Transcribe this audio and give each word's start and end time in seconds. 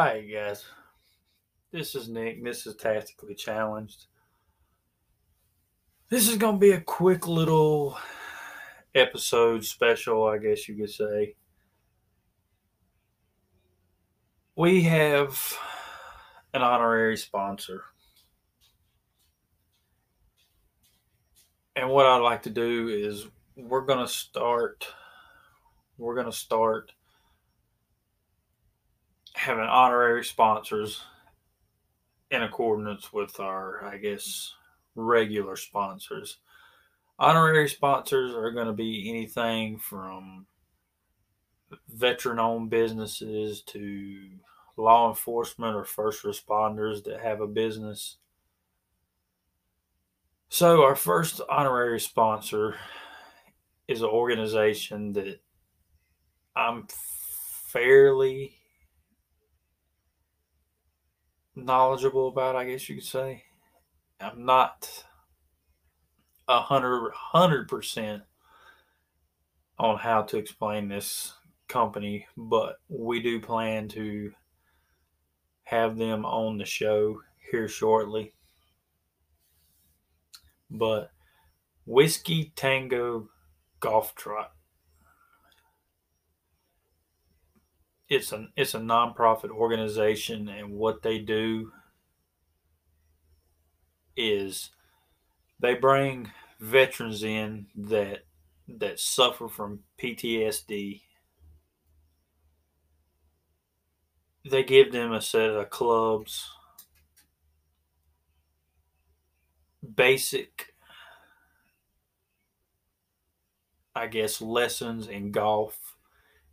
Hi, 0.00 0.20
guys. 0.20 0.64
This 1.72 1.96
is 1.96 2.08
Nick. 2.08 2.44
This 2.44 2.68
is 2.68 2.76
Tactically 2.76 3.34
Challenged. 3.34 4.06
This 6.08 6.28
is 6.28 6.36
going 6.36 6.54
to 6.54 6.60
be 6.60 6.70
a 6.70 6.80
quick 6.80 7.26
little 7.26 7.98
episode 8.94 9.64
special, 9.64 10.24
I 10.24 10.38
guess 10.38 10.68
you 10.68 10.76
could 10.76 10.90
say. 10.90 11.34
We 14.54 14.82
have 14.82 15.58
an 16.54 16.62
honorary 16.62 17.16
sponsor. 17.16 17.82
And 21.74 21.90
what 21.90 22.06
I'd 22.06 22.18
like 22.18 22.42
to 22.44 22.50
do 22.50 22.86
is 22.86 23.26
we're 23.56 23.84
going 23.84 24.06
to 24.06 24.12
start 24.12 24.86
we're 25.96 26.14
going 26.14 26.30
to 26.30 26.32
start 26.32 26.92
having 29.38 29.62
honorary 29.62 30.24
sponsors 30.24 31.00
in 32.32 32.42
accordance 32.42 33.12
with 33.12 33.38
our, 33.38 33.84
I 33.84 33.96
guess, 33.96 34.52
regular 34.96 35.54
sponsors. 35.54 36.38
Honorary 37.20 37.68
sponsors 37.68 38.34
are 38.34 38.50
going 38.50 38.66
to 38.66 38.72
be 38.72 39.08
anything 39.08 39.78
from 39.78 40.46
veteran 41.88 42.40
owned 42.40 42.70
businesses 42.70 43.62
to 43.62 44.28
law 44.76 45.08
enforcement 45.08 45.76
or 45.76 45.84
first 45.84 46.24
responders 46.24 47.04
that 47.04 47.20
have 47.20 47.40
a 47.40 47.46
business. 47.46 48.16
So, 50.48 50.82
our 50.82 50.96
first 50.96 51.40
honorary 51.48 52.00
sponsor 52.00 52.74
is 53.86 54.02
an 54.02 54.08
organization 54.08 55.12
that 55.12 55.40
I'm 56.56 56.88
fairly 57.68 58.57
knowledgeable 61.64 62.28
about, 62.28 62.56
I 62.56 62.64
guess 62.64 62.88
you 62.88 62.96
could 62.96 63.04
say. 63.04 63.44
I'm 64.20 64.44
not 64.44 65.04
a 66.48 66.60
hundred 66.60 67.12
hundred 67.12 67.68
percent 67.68 68.22
on 69.78 69.98
how 69.98 70.22
to 70.22 70.38
explain 70.38 70.88
this 70.88 71.34
company, 71.68 72.26
but 72.36 72.76
we 72.88 73.22
do 73.22 73.40
plan 73.40 73.88
to 73.88 74.32
have 75.64 75.96
them 75.96 76.24
on 76.24 76.58
the 76.58 76.64
show 76.64 77.20
here 77.50 77.68
shortly. 77.68 78.32
But 80.70 81.10
Whiskey 81.86 82.52
Tango 82.56 83.28
Golf 83.80 84.14
Trot. 84.14 84.52
It's 88.08 88.32
a 88.32 88.48
it's 88.56 88.74
a 88.74 88.78
nonprofit 88.78 89.50
organization, 89.50 90.48
and 90.48 90.70
what 90.70 91.02
they 91.02 91.18
do 91.18 91.72
is 94.16 94.70
they 95.60 95.74
bring 95.74 96.30
veterans 96.58 97.22
in 97.22 97.66
that 97.76 98.24
that 98.66 98.98
suffer 98.98 99.48
from 99.48 99.80
PTSD. 100.02 101.02
They 104.50 104.62
give 104.62 104.92
them 104.92 105.12
a 105.12 105.20
set 105.20 105.50
of 105.50 105.68
clubs, 105.68 106.48
basic, 109.94 110.72
I 113.94 114.06
guess, 114.06 114.40
lessons 114.40 115.06
in 115.06 115.30
golf 115.32 115.97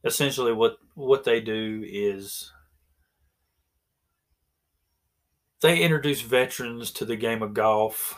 essentially 0.05 0.53
what 0.53 0.77
what 0.93 1.23
they 1.23 1.41
do 1.41 1.83
is 1.85 2.51
they 5.61 5.79
introduce 5.81 6.21
veterans 6.21 6.91
to 6.91 7.05
the 7.05 7.15
game 7.15 7.41
of 7.41 7.55
golf, 7.55 8.15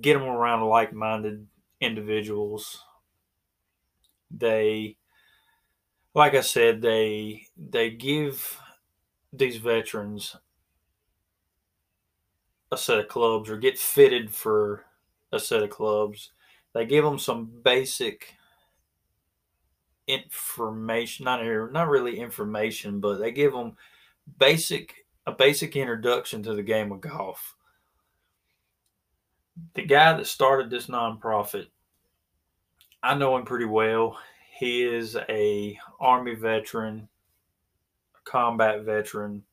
get 0.00 0.14
them 0.14 0.22
around 0.22 0.62
like-minded 0.64 1.46
individuals. 1.80 2.84
They 4.30 4.96
like 6.14 6.34
I 6.34 6.40
said, 6.40 6.80
they 6.80 7.46
they 7.56 7.90
give 7.90 8.58
these 9.32 9.56
veterans 9.56 10.36
a 12.72 12.76
set 12.76 12.98
of 12.98 13.08
clubs 13.08 13.50
or 13.50 13.56
get 13.56 13.78
fitted 13.78 14.32
for 14.32 14.84
a 15.32 15.38
set 15.38 15.62
of 15.62 15.70
clubs. 15.70 16.30
They 16.74 16.86
give 16.86 17.04
them 17.04 17.18
some 17.18 17.50
basic 17.62 18.35
information 20.06 21.24
not 21.24 21.42
not 21.72 21.88
really 21.88 22.18
information 22.20 23.00
but 23.00 23.16
they 23.18 23.32
give 23.32 23.52
them 23.52 23.76
basic 24.38 25.06
a 25.26 25.32
basic 25.32 25.74
introduction 25.74 26.42
to 26.44 26.54
the 26.54 26.62
game 26.62 26.92
of 26.92 27.00
golf. 27.00 27.56
The 29.74 29.82
guy 29.82 30.16
that 30.16 30.26
started 30.26 30.70
this 30.70 30.86
nonprofit 30.86 31.66
i 33.02 33.14
know 33.14 33.36
him 33.36 33.44
pretty 33.44 33.64
well. 33.64 34.18
He 34.58 34.82
is 34.82 35.16
a 35.28 35.78
army 36.00 36.34
veteran 36.34 37.08
a 38.14 38.30
combat 38.30 38.82
veteran. 38.84 39.44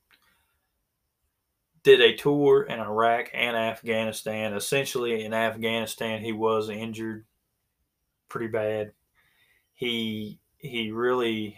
Did 1.83 1.99
a 1.99 2.15
tour 2.15 2.63
in 2.63 2.79
iraq 2.79 3.29
and 3.33 3.57
afghanistan. 3.57 4.53
Essentially 4.53 5.25
in 5.25 5.33
afghanistan 5.33 6.23
he 6.23 6.31
was 6.31 6.69
injured 6.69 7.25
pretty 8.29 8.47
bad. 8.47 8.93
He 9.73 10.39
he 10.63 10.91
really 10.91 11.57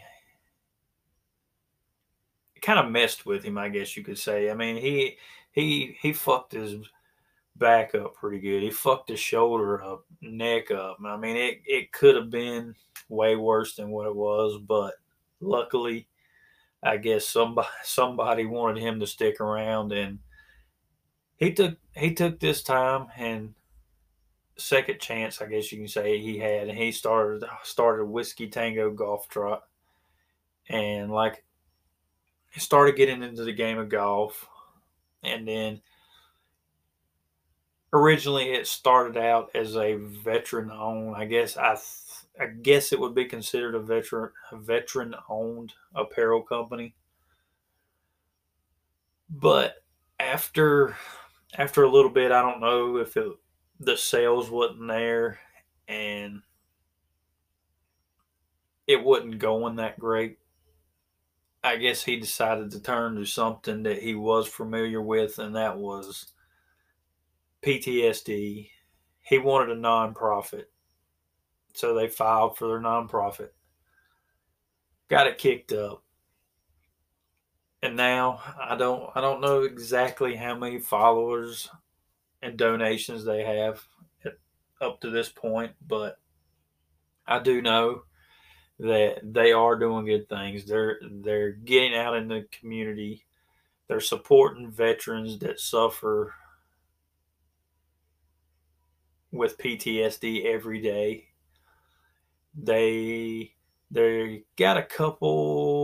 kind 2.60 2.80
of 2.80 2.90
messed 2.90 3.24
with 3.24 3.44
him, 3.44 3.56
I 3.56 3.68
guess 3.68 3.96
you 3.96 4.02
could 4.02 4.18
say. 4.18 4.50
I 4.50 4.54
mean, 4.54 4.76
he 4.76 5.16
he 5.52 5.96
he 6.02 6.12
fucked 6.12 6.52
his 6.52 6.74
back 7.54 7.94
up 7.94 8.14
pretty 8.16 8.40
good. 8.40 8.62
He 8.62 8.70
fucked 8.70 9.08
his 9.08 9.20
shoulder 9.20 9.82
up, 9.82 10.04
neck 10.20 10.72
up. 10.72 10.98
I 11.04 11.16
mean, 11.16 11.36
it 11.36 11.60
it 11.64 11.92
could 11.92 12.16
have 12.16 12.30
been 12.30 12.74
way 13.08 13.36
worse 13.36 13.76
than 13.76 13.90
what 13.90 14.08
it 14.08 14.16
was, 14.16 14.58
but 14.58 14.94
luckily, 15.40 16.08
I 16.82 16.96
guess 16.96 17.26
somebody 17.26 17.68
somebody 17.84 18.44
wanted 18.44 18.82
him 18.82 18.98
to 19.00 19.06
stick 19.06 19.40
around, 19.40 19.92
and 19.92 20.18
he 21.36 21.52
took 21.52 21.76
he 21.94 22.12
took 22.12 22.40
this 22.40 22.62
time 22.62 23.06
and 23.16 23.54
second 24.56 25.00
chance, 25.00 25.40
I 25.40 25.46
guess 25.46 25.70
you 25.70 25.78
can 25.78 25.88
say 25.88 26.18
he 26.18 26.38
had, 26.38 26.68
and 26.68 26.78
he 26.78 26.92
started 26.92 27.44
started 27.62 28.06
whiskey 28.06 28.48
tango 28.48 28.90
golf 28.90 29.28
trot, 29.28 29.64
and 30.68 31.10
like 31.10 31.44
he 32.50 32.60
started 32.60 32.96
getting 32.96 33.22
into 33.22 33.44
the 33.44 33.52
game 33.52 33.78
of 33.78 33.88
golf, 33.88 34.48
and 35.22 35.46
then 35.46 35.80
originally 37.92 38.50
it 38.50 38.66
started 38.66 39.16
out 39.16 39.50
as 39.54 39.76
a 39.76 39.94
veteran 39.96 40.70
owned. 40.70 41.16
I 41.16 41.26
guess 41.26 41.56
I 41.56 41.76
I 42.40 42.46
guess 42.46 42.92
it 42.92 43.00
would 43.00 43.14
be 43.14 43.24
considered 43.24 43.74
a 43.74 43.80
veteran 43.80 44.30
a 44.52 44.56
veteran 44.56 45.14
owned 45.28 45.74
apparel 45.94 46.42
company, 46.42 46.94
but 49.28 49.84
after 50.18 50.96
after 51.58 51.84
a 51.84 51.90
little 51.90 52.10
bit, 52.10 52.32
I 52.32 52.42
don't 52.42 52.60
know 52.60 52.96
if 52.98 53.16
it 53.16 53.32
the 53.80 53.96
sales 53.96 54.50
wasn't 54.50 54.88
there 54.88 55.38
and 55.88 56.42
it 58.86 59.02
wasn't 59.02 59.38
going 59.38 59.76
that 59.76 59.98
great. 59.98 60.38
I 61.62 61.76
guess 61.76 62.04
he 62.04 62.16
decided 62.16 62.70
to 62.70 62.80
turn 62.80 63.16
to 63.16 63.24
something 63.24 63.82
that 63.82 64.00
he 64.00 64.14
was 64.14 64.46
familiar 64.46 65.02
with, 65.02 65.40
and 65.40 65.56
that 65.56 65.76
was 65.76 66.32
PTSD. 67.62 68.70
He 69.22 69.38
wanted 69.38 69.76
a 69.76 69.80
nonprofit, 69.80 70.66
so 71.74 71.92
they 71.92 72.06
filed 72.06 72.56
for 72.56 72.68
their 72.68 72.80
nonprofit, 72.80 73.48
got 75.08 75.26
it 75.26 75.38
kicked 75.38 75.72
up, 75.72 76.04
and 77.82 77.96
now 77.96 78.40
I 78.60 78.76
don't 78.76 79.10
I 79.16 79.20
don't 79.20 79.40
know 79.40 79.62
exactly 79.62 80.36
how 80.36 80.56
many 80.56 80.78
followers 80.78 81.68
and 82.42 82.56
donations 82.56 83.24
they 83.24 83.42
have 83.44 83.82
up 84.80 85.00
to 85.00 85.10
this 85.10 85.28
point, 85.28 85.72
but 85.86 86.18
I 87.26 87.38
do 87.40 87.62
know 87.62 88.02
that 88.78 89.20
they 89.22 89.52
are 89.52 89.78
doing 89.78 90.04
good 90.04 90.28
things. 90.28 90.64
They're 90.64 91.00
they're 91.02 91.52
getting 91.52 91.94
out 91.94 92.16
in 92.16 92.28
the 92.28 92.46
community. 92.52 93.24
They're 93.88 94.00
supporting 94.00 94.70
veterans 94.70 95.38
that 95.38 95.60
suffer 95.60 96.34
with 99.32 99.58
PTSD 99.58 100.44
every 100.44 100.80
day. 100.80 101.28
They 102.54 103.52
they 103.90 104.44
got 104.56 104.76
a 104.76 104.82
couple 104.82 105.75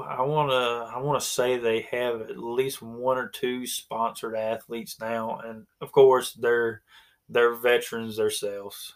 i 0.00 0.22
want 0.22 0.50
to 0.50 0.94
i 0.94 0.98
want 0.98 1.20
to 1.20 1.26
say 1.26 1.56
they 1.56 1.82
have 1.90 2.20
at 2.22 2.38
least 2.38 2.82
one 2.82 3.18
or 3.18 3.28
two 3.28 3.66
sponsored 3.66 4.34
athletes 4.34 4.98
now 5.00 5.38
and 5.44 5.66
of 5.80 5.92
course 5.92 6.32
they're 6.32 6.82
they're 7.28 7.54
veterans 7.54 8.16
themselves 8.16 8.94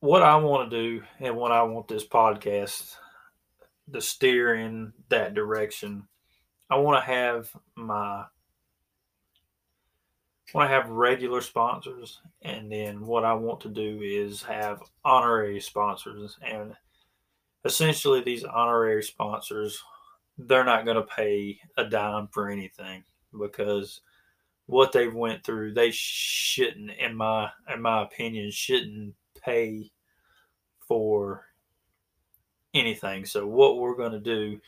what 0.00 0.22
i 0.22 0.36
want 0.36 0.70
to 0.70 0.76
do 0.76 1.02
and 1.20 1.36
what 1.36 1.52
i 1.52 1.62
want 1.62 1.88
this 1.88 2.06
podcast 2.06 2.96
to 3.92 4.00
steer 4.00 4.54
in 4.54 4.92
that 5.08 5.34
direction. 5.34 6.06
I 6.70 6.76
want 6.76 7.02
to 7.02 7.10
have 7.10 7.50
my 7.74 8.24
I 10.54 10.56
want 10.56 10.70
to 10.70 10.74
have 10.74 10.88
regular 10.88 11.42
sponsors, 11.42 12.20
and 12.40 12.72
then 12.72 13.04
what 13.04 13.24
I 13.24 13.34
want 13.34 13.60
to 13.60 13.68
do 13.68 14.00
is 14.02 14.42
have 14.42 14.82
honorary 15.04 15.60
sponsors. 15.60 16.38
And 16.42 16.74
essentially, 17.64 18.20
these 18.20 18.44
honorary 18.44 19.02
sponsors, 19.02 19.82
they're 20.36 20.64
not 20.64 20.84
going 20.84 20.96
to 20.96 21.02
pay 21.02 21.58
a 21.76 21.84
dime 21.84 22.28
for 22.28 22.48
anything 22.48 23.02
because 23.38 24.00
what 24.66 24.92
they've 24.92 25.14
went 25.14 25.44
through, 25.44 25.74
they 25.74 25.90
shouldn't, 25.90 26.90
in 26.92 27.16
my 27.16 27.50
in 27.72 27.80
my 27.80 28.02
opinion, 28.02 28.50
shouldn't 28.50 29.14
pay 29.42 29.90
for 30.80 31.46
anything. 32.74 33.24
So 33.24 33.46
what 33.46 33.78
we're 33.78 33.96
going 33.96 34.12
to 34.12 34.20
do, 34.20 34.60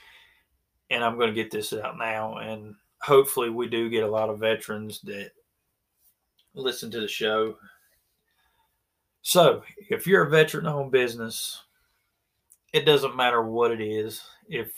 and 0.90 1.04
I'm 1.04 1.16
going 1.16 1.28
to 1.28 1.34
get 1.34 1.50
this 1.50 1.72
out 1.72 1.98
now, 1.98 2.38
and 2.38 2.74
hopefully 3.02 3.50
we 3.50 3.68
do 3.68 3.88
get 3.90 4.04
a 4.04 4.10
lot 4.10 4.30
of 4.30 4.40
veterans 4.40 5.00
that 5.02 5.30
listen 6.54 6.90
to 6.90 7.00
the 7.00 7.08
show. 7.08 7.56
So, 9.22 9.62
if 9.90 10.06
you're 10.06 10.24
a 10.26 10.30
veteran 10.30 10.66
owned 10.66 10.92
business, 10.92 11.60
it 12.72 12.84
doesn't 12.84 13.16
matter 13.16 13.42
what 13.42 13.70
it 13.70 13.80
is. 13.80 14.22
If 14.48 14.72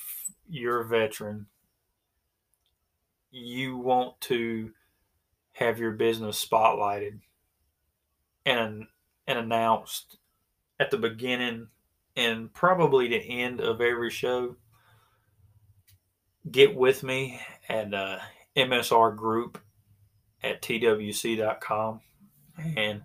you're 0.49 0.81
a 0.81 0.89
veteran, 0.89 1.47
you 3.31 3.77
want 3.77 4.21
to 4.23 4.71
have 5.53 5.79
your 5.79 5.93
business 5.93 6.45
spotlighted 6.45 7.21
and 8.45 8.87
and 9.27 9.39
announced 9.39 10.17
at 10.81 10.91
the 10.91 10.97
beginning 10.97 11.69
and 12.17 12.53
probably 12.53 13.09
the 13.09 13.17
end 13.17 13.61
of 13.61 13.81
every 13.81 14.11
show. 14.11 14.57
Get 16.51 16.75
with 16.75 17.03
me 17.03 17.41
at 17.69 17.95
uh, 17.95 18.19
MSR 18.57 19.17
Group 19.17 19.61
at 20.43 20.61
twc.com 20.61 22.01
and 22.77 23.03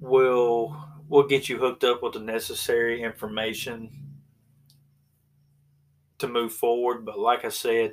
we'll 0.00 0.76
we'll 1.12 1.26
get 1.26 1.46
you 1.46 1.58
hooked 1.58 1.84
up 1.84 2.02
with 2.02 2.14
the 2.14 2.18
necessary 2.18 3.02
information 3.02 3.90
to 6.16 6.26
move 6.26 6.54
forward. 6.54 7.04
But 7.04 7.18
like 7.18 7.44
i 7.44 7.50
said 7.50 7.92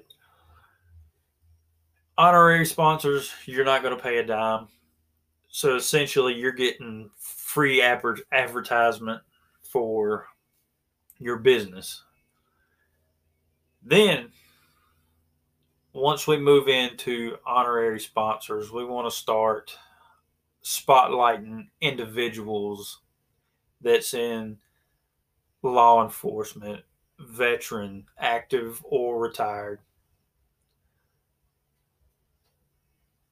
honorary 2.18 2.66
sponsors 2.66 3.34
you're 3.46 3.66
not 3.66 3.84
going 3.84 3.96
to 3.96 4.02
pay 4.02 4.20
a 4.20 4.26
dime. 4.26 4.70
So 5.50 5.76
essentially 5.76 6.36
you're 6.36 6.54
getting 6.54 7.10
free 7.18 7.82
adver- 7.82 8.24
advertisement 8.32 9.22
for 9.64 10.28
your 11.18 11.40
business. 11.40 12.04
Then 13.84 14.32
once 15.92 16.26
we 16.26 16.38
move 16.38 16.70
into 16.70 17.36
honorary 17.46 18.00
sponsors, 18.00 18.72
we 18.72 18.86
want 18.86 19.12
to 19.12 19.16
start 19.16 19.78
spotlighting 20.64 21.68
individuals 21.82 23.02
that's 23.82 24.14
in 24.14 24.58
law 25.62 26.04
enforcement, 26.04 26.82
veteran, 27.20 28.06
active 28.18 28.82
or 28.84 29.20
retired, 29.20 29.80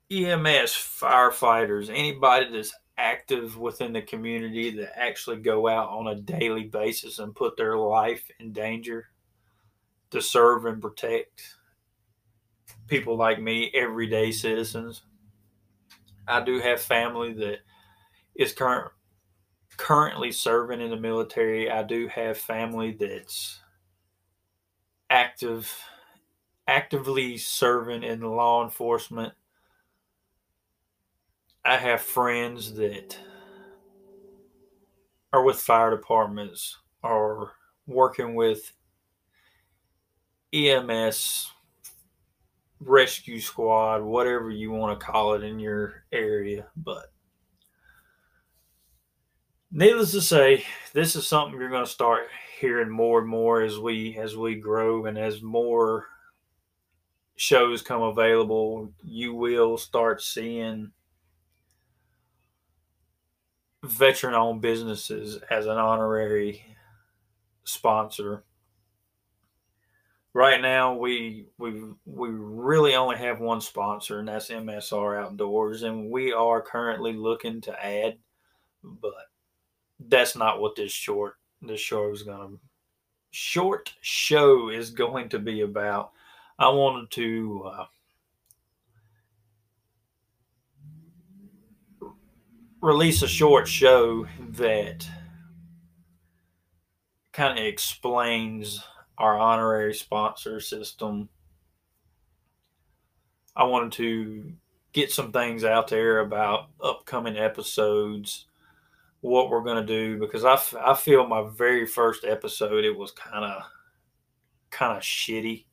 EMS, 0.10 0.72
firefighters, 0.72 1.90
anybody 1.90 2.50
that's 2.52 2.74
active 2.98 3.58
within 3.58 3.94
the 3.94 4.02
community 4.02 4.72
that 4.72 4.98
actually 4.98 5.38
go 5.38 5.68
out 5.68 5.90
on 5.90 6.08
a 6.08 6.16
daily 6.16 6.64
basis 6.64 7.20
and 7.20 7.36
put 7.36 7.58
their 7.58 7.78
life 7.78 8.30
in 8.40 8.52
danger 8.52 9.08
to 10.10 10.22
serve 10.22 10.66
and 10.66 10.82
protect 10.82 11.58
people 12.88 13.18
like 13.18 13.42
me, 13.42 13.70
everyday 13.74 14.32
citizens. 14.32 15.02
I 16.28 16.44
do 16.44 16.60
have 16.60 16.82
family 16.82 17.34
that 17.34 17.60
is 18.36 18.54
current 18.54 18.92
currently 19.78 20.32
serving 20.32 20.82
in 20.82 20.90
the 20.90 20.98
military. 20.98 21.70
I 21.70 21.84
do 21.84 22.08
have 22.08 22.38
family 22.38 22.92
that's 22.92 23.60
active 25.10 25.74
actively 26.68 27.38
serving 27.38 28.04
in 28.04 28.20
law 28.22 28.64
enforcement. 28.64 29.34
I 31.64 31.78
have 31.78 32.02
friends 32.02 32.74
that 32.74 33.18
are 35.32 35.44
with 35.44 35.60
fire 35.60 35.92
departments 35.92 36.78
or 37.04 37.54
working 37.86 38.36
with 38.36 38.74
EMS 40.54 41.52
rescue 42.80 43.40
squad, 43.40 44.02
whatever 44.02 44.50
you 44.50 44.72
want 44.72 45.00
to 45.00 45.06
call 45.06 45.34
it 45.34 45.44
in 45.44 45.60
your 45.60 46.04
area. 46.12 46.68
But 46.76 47.12
needless 49.78 50.12
to 50.12 50.22
say, 50.22 50.66
this 50.94 51.16
is 51.16 51.28
something 51.28 51.58
you're 51.60 51.70
going 51.70 51.86
to 51.86 51.90
start 51.90 52.28
hearing 52.60 52.90
more 52.90 53.20
and 53.20 53.30
more 53.30 53.62
as 53.62 53.78
we 53.78 54.18
as 54.18 54.36
we 54.36 54.56
grow 54.56 55.06
and 55.06 55.18
as 55.18 55.44
more 55.44 56.08
shows 57.36 57.84
come 57.84 58.02
available. 58.02 58.92
You 59.04 59.36
will 59.36 59.78
start 59.78 60.24
seeing 60.24 60.92
veteran-owned 63.84 64.62
businesses 64.62 65.38
as 65.52 65.68
an 65.68 65.78
honorary 65.78 66.66
sponsor 67.64 68.44
right 70.34 70.62
now 70.62 70.96
we 70.96 71.46
we 71.58 71.82
we 72.06 72.30
really 72.30 72.96
only 72.96 73.18
have 73.18 73.40
one 73.40 73.62
sponsor 73.62 74.20
and 74.20 74.28
that's 74.28 74.50
MSR 74.50 75.24
Outdoors 75.24 75.84
and 75.84 76.10
we 76.10 76.34
are 76.34 76.62
currently 76.62 77.14
looking 77.14 77.62
to 77.62 77.86
add 77.86 78.18
but 78.84 79.14
that's 80.00 80.36
not 80.36 80.62
what 80.62 80.76
this 80.76 80.92
short 80.92 81.36
this 81.62 81.80
show 81.80 82.12
is 82.12 82.24
going 82.24 82.38
to 82.38 82.60
short 83.32 83.94
show 84.02 84.70
is 84.70 84.92
going 84.92 85.30
to 85.30 85.40
be 85.40 85.62
about 85.62 86.12
I 86.60 86.70
wanted 86.70 87.12
to 87.12 87.72
uh, 87.72 87.86
release 92.82 93.22
a 93.22 93.28
short 93.28 93.68
show 93.68 94.28
that 94.52 95.08
kind 97.32 97.60
of 97.60 97.66
explains 97.66 98.84
our 99.18 99.38
honorary 99.38 99.94
sponsor 99.94 100.60
system. 100.60 101.30
I 103.56 103.64
wanted 103.66 103.92
to 103.94 104.54
get 104.94 105.12
some 105.12 105.32
things 105.32 105.64
out 105.64 105.88
there 105.88 106.20
about 106.20 106.70
upcoming 106.82 107.38
episodes, 107.38 108.46
what 109.22 109.50
we're 109.50 109.64
going 109.64 109.86
to 109.86 109.86
do, 109.86 110.20
because 110.20 110.46
I, 110.46 110.54
f- 110.54 110.76
I 110.76 110.94
feel 110.94 111.28
my 111.28 111.48
very 111.50 111.86
first 111.86 112.24
episode, 112.24 112.86
it 112.86 112.98
was 112.98 113.12
kind 113.12 113.44
of 113.44 113.64
kind 114.70 114.96
of 114.96 115.04
shitty. 115.04 115.66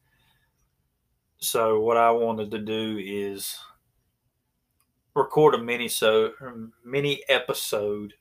So 1.38 1.80
what 1.80 1.96
I 1.96 2.10
wanted 2.10 2.50
to 2.52 2.58
do 2.58 2.98
is 3.02 3.58
record 5.14 5.54
a 5.54 5.58
mini 5.58 5.88
so 5.88 6.32
um, 6.40 6.72
mini 6.84 7.22
episode 7.28 8.14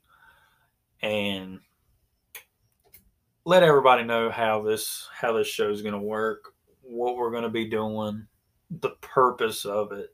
and 1.01 1.59
let 3.45 3.63
everybody 3.63 4.03
know 4.03 4.29
how 4.29 4.61
this 4.61 5.07
how 5.13 5.33
this 5.33 5.47
show 5.47 5.69
is 5.69 5.81
going 5.81 5.93
to 5.93 5.99
work, 5.99 6.53
what 6.81 7.15
we're 7.15 7.31
going 7.31 7.43
to 7.43 7.49
be 7.49 7.69
doing, 7.69 8.27
the 8.69 8.91
purpose 9.01 9.65
of 9.65 9.91
it. 9.91 10.13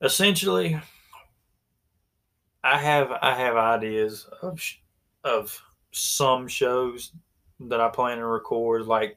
Essentially, 0.00 0.78
I 2.68 2.76
have 2.76 3.10
I 3.22 3.34
have 3.34 3.56
ideas 3.56 4.28
of 4.42 4.60
of 5.24 5.58
some 5.90 6.46
shows 6.46 7.12
that 7.60 7.80
I 7.80 7.88
plan 7.88 8.18
to 8.18 8.26
record, 8.26 8.86
like 8.86 9.16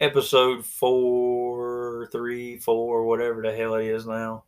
episode 0.00 0.66
four, 0.66 2.10
three, 2.12 2.58
four, 2.58 3.06
whatever 3.06 3.40
the 3.40 3.56
hell 3.56 3.76
it 3.76 3.86
is 3.86 4.06
now. 4.06 4.44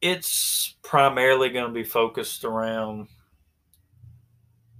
It's 0.00 0.74
primarily 0.82 1.50
going 1.50 1.68
to 1.68 1.72
be 1.72 1.84
focused 1.84 2.44
around 2.44 3.06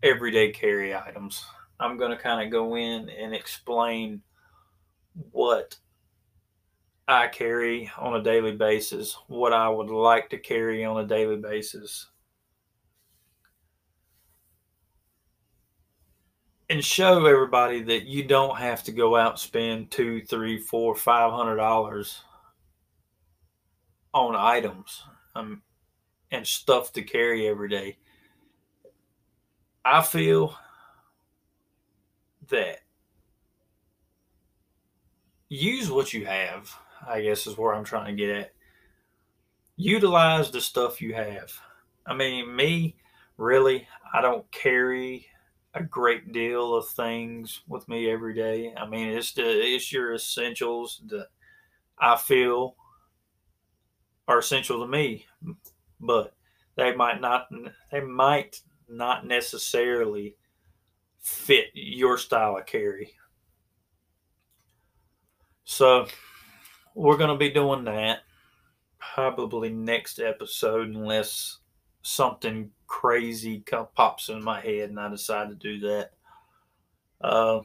everyday 0.03 0.51
carry 0.51 0.93
items. 0.93 1.45
I'm 1.79 1.99
going 1.99 2.11
to 2.11 2.23
kind 2.23 2.45
of 2.45 2.51
go 2.51 2.77
in 2.77 3.11
and 3.11 3.33
explain 3.33 4.23
what 5.31 5.77
I 7.09 7.29
carry 7.29 7.91
on 7.99 8.17
a 8.17 8.23
daily 8.23 8.53
basis, 8.53 9.17
what 9.29 9.53
I 9.53 9.69
would 9.69 9.91
like 9.91 10.31
to 10.31 10.39
carry 10.39 10.85
on 10.85 10.99
a 10.99 11.07
daily 11.07 11.37
basis. 11.37 12.07
And 16.69 16.85
show 16.85 17.25
everybody 17.27 17.81
that 17.83 18.07
you 18.07 18.25
don't 18.25 18.59
have 18.59 18.83
to 18.85 18.93
go 18.93 19.15
out 19.15 19.33
and 19.33 19.39
spend 19.39 19.93
two, 19.93 20.21
three, 20.23 20.59
four, 20.59 20.97
five 20.97 21.31
hundred 21.31 21.57
dollars 21.57 22.23
on 24.13 24.35
items 24.35 25.05
um, 25.37 25.63
and 26.33 26.45
stuff 26.45 26.93
to 26.95 27.03
carry 27.03 27.47
every 27.47 27.69
day. 27.69 27.99
I 29.85 30.03
feel 30.03 30.57
that 32.49 32.79
use 35.49 35.89
what 35.89 36.13
you 36.13 36.27
have, 36.27 36.77
I 37.07 37.23
guess 37.23 37.47
is 37.47 37.57
where 37.57 37.75
I'm 37.75 37.85
trying 37.85 38.17
to 38.17 38.21
get 38.21 38.37
at. 38.37 38.53
Utilize 39.77 40.51
the 40.51 40.61
stuff 40.61 41.01
you 41.01 41.15
have. 41.15 41.53
I 42.07 42.15
mean, 42.15 42.55
me, 42.55 42.97
really, 43.37 43.87
I 44.13 44.21
don't 44.21 44.51
carry 44.51 45.27
a 45.75 45.83
great 45.83 46.33
deal 46.33 46.75
of 46.75 46.89
things 46.89 47.61
with 47.69 47.87
me 47.89 48.11
every 48.11 48.35
day. 48.35 48.73
I 48.77 48.87
mean, 48.89 49.09
it's 49.09 49.33
the 49.33 49.45
it's 49.45 49.93
your 49.93 50.15
essentials 50.15 51.03
that 51.09 51.29
I 51.99 52.17
feel 52.17 52.77
are 54.27 54.39
essential 54.39 54.81
to 54.81 54.87
me, 54.87 55.27
but 56.01 56.35
they 56.77 56.95
might 56.95 57.21
not 57.21 57.49
they 57.93 58.01
might 58.01 58.61
not 58.89 59.27
necessarily 59.27 60.37
fit 61.21 61.67
your 61.75 62.17
style 62.17 62.57
of 62.57 62.67
carry. 62.67 63.13
So 65.65 66.07
we're 66.97 67.19
going 67.19 67.31
to 67.31 67.37
be 67.37 67.51
doing 67.51 67.85
that 67.85 68.21
probably 68.99 69.69
next 69.69 70.19
episode 70.19 70.89
unless 70.89 71.59
something 72.01 72.71
crazy 72.87 73.63
pops 73.95 74.31
in 74.31 74.43
my 74.43 74.61
head 74.63 74.89
and 74.89 74.99
I 74.99 75.11
decide 75.11 75.51
to 75.51 75.55
do 75.55 75.79
that. 75.81 76.13
Uh, 77.21 77.61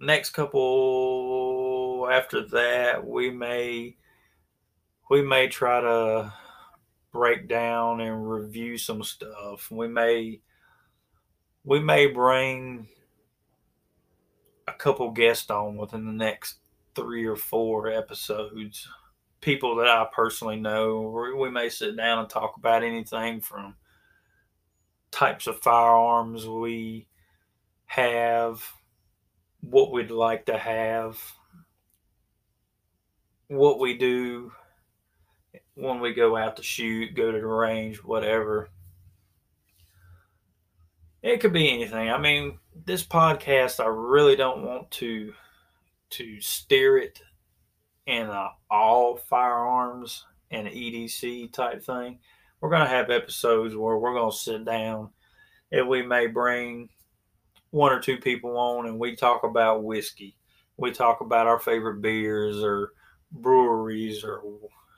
next 0.00 0.30
couple 0.30 2.08
after 2.10 2.44
that, 2.48 3.06
we 3.06 3.30
may 3.30 3.96
we 5.08 5.22
may 5.22 5.46
try 5.46 5.80
to 5.80 6.32
break 7.12 7.46
down 7.48 8.00
and 8.00 8.28
review 8.28 8.76
some 8.78 9.04
stuff. 9.04 9.70
We 9.70 9.86
may 9.86 10.40
we 11.62 11.78
may 11.78 12.06
bring 12.06 12.88
a 14.66 14.72
couple 14.72 15.12
guests 15.12 15.48
on 15.50 15.76
within 15.76 16.04
the 16.04 16.12
next 16.12 16.56
three 16.96 17.26
or 17.26 17.36
four 17.36 17.88
episodes 17.88 18.88
people 19.40 19.76
that 19.76 19.86
I 19.86 20.06
personally 20.12 20.56
know. 20.56 21.34
We 21.38 21.50
may 21.50 21.68
sit 21.68 21.96
down 21.96 22.18
and 22.18 22.28
talk 22.28 22.56
about 22.56 22.82
anything 22.82 23.40
from 23.40 23.76
types 25.12 25.46
of 25.46 25.60
firearms 25.60 26.46
we 26.46 27.06
have, 27.86 28.60
what 29.60 29.92
we'd 29.92 30.10
like 30.10 30.46
to 30.46 30.58
have, 30.58 31.16
what 33.46 33.78
we 33.78 33.96
do 33.96 34.50
when 35.74 36.00
we 36.00 36.12
go 36.12 36.36
out 36.36 36.56
to 36.56 36.62
shoot, 36.62 37.14
go 37.14 37.30
to 37.30 37.38
the 37.38 37.46
range, 37.46 37.98
whatever. 37.98 38.70
It 41.22 41.40
could 41.40 41.52
be 41.52 41.72
anything. 41.72 42.10
I 42.10 42.18
mean, 42.18 42.58
this 42.84 43.04
podcast, 43.04 43.78
I 43.78 43.86
really 43.86 44.36
don't 44.36 44.64
want 44.64 44.90
to 44.92 45.32
to 46.10 46.40
steer 46.40 46.98
it 46.98 47.20
in 48.06 48.26
a 48.26 48.50
all 48.70 49.16
firearms 49.16 50.24
and 50.50 50.68
EDC 50.68 51.52
type 51.52 51.82
thing. 51.82 52.18
We're 52.60 52.70
going 52.70 52.82
to 52.82 52.88
have 52.88 53.10
episodes 53.10 53.74
where 53.74 53.98
we're 53.98 54.14
going 54.14 54.30
to 54.30 54.36
sit 54.36 54.64
down 54.64 55.10
and 55.72 55.88
we 55.88 56.02
may 56.02 56.26
bring 56.26 56.88
one 57.70 57.92
or 57.92 58.00
two 58.00 58.16
people 58.16 58.56
on 58.56 58.86
and 58.86 58.98
we 58.98 59.16
talk 59.16 59.42
about 59.44 59.84
whiskey. 59.84 60.36
We 60.76 60.92
talk 60.92 61.20
about 61.20 61.46
our 61.46 61.58
favorite 61.58 62.00
beers 62.00 62.62
or 62.62 62.92
breweries 63.32 64.24
or 64.24 64.42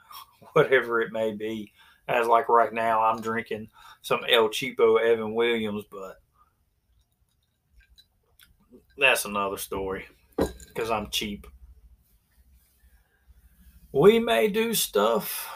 whatever 0.53 1.01
it 1.01 1.13
may 1.13 1.33
be. 1.33 1.73
As 2.07 2.27
like 2.27 2.49
right 2.49 2.73
now, 2.73 3.03
I'm 3.03 3.21
drinking 3.21 3.69
some 4.03 4.21
El 4.29 4.49
Cheapo 4.49 5.01
Evan 5.01 5.35
Williams, 5.35 5.85
but 5.91 6.21
that's 8.97 9.25
another 9.25 9.59
story 9.59 10.07
because 10.79 10.91
I'm 10.93 11.11
cheap 11.11 11.47
we 13.93 14.19
may 14.19 14.49
do 14.49 14.75
stuff. 14.75 15.49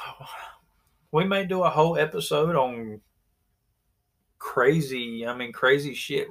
We 1.11 1.25
may 1.25 1.45
do 1.45 1.63
a 1.63 1.71
whole 1.71 1.99
episode 1.99 2.57
on 2.57 3.01
crazy, 4.39 5.27
I 5.27 5.35
mean, 5.35 5.53
crazy 5.53 5.95
shit 5.95 6.29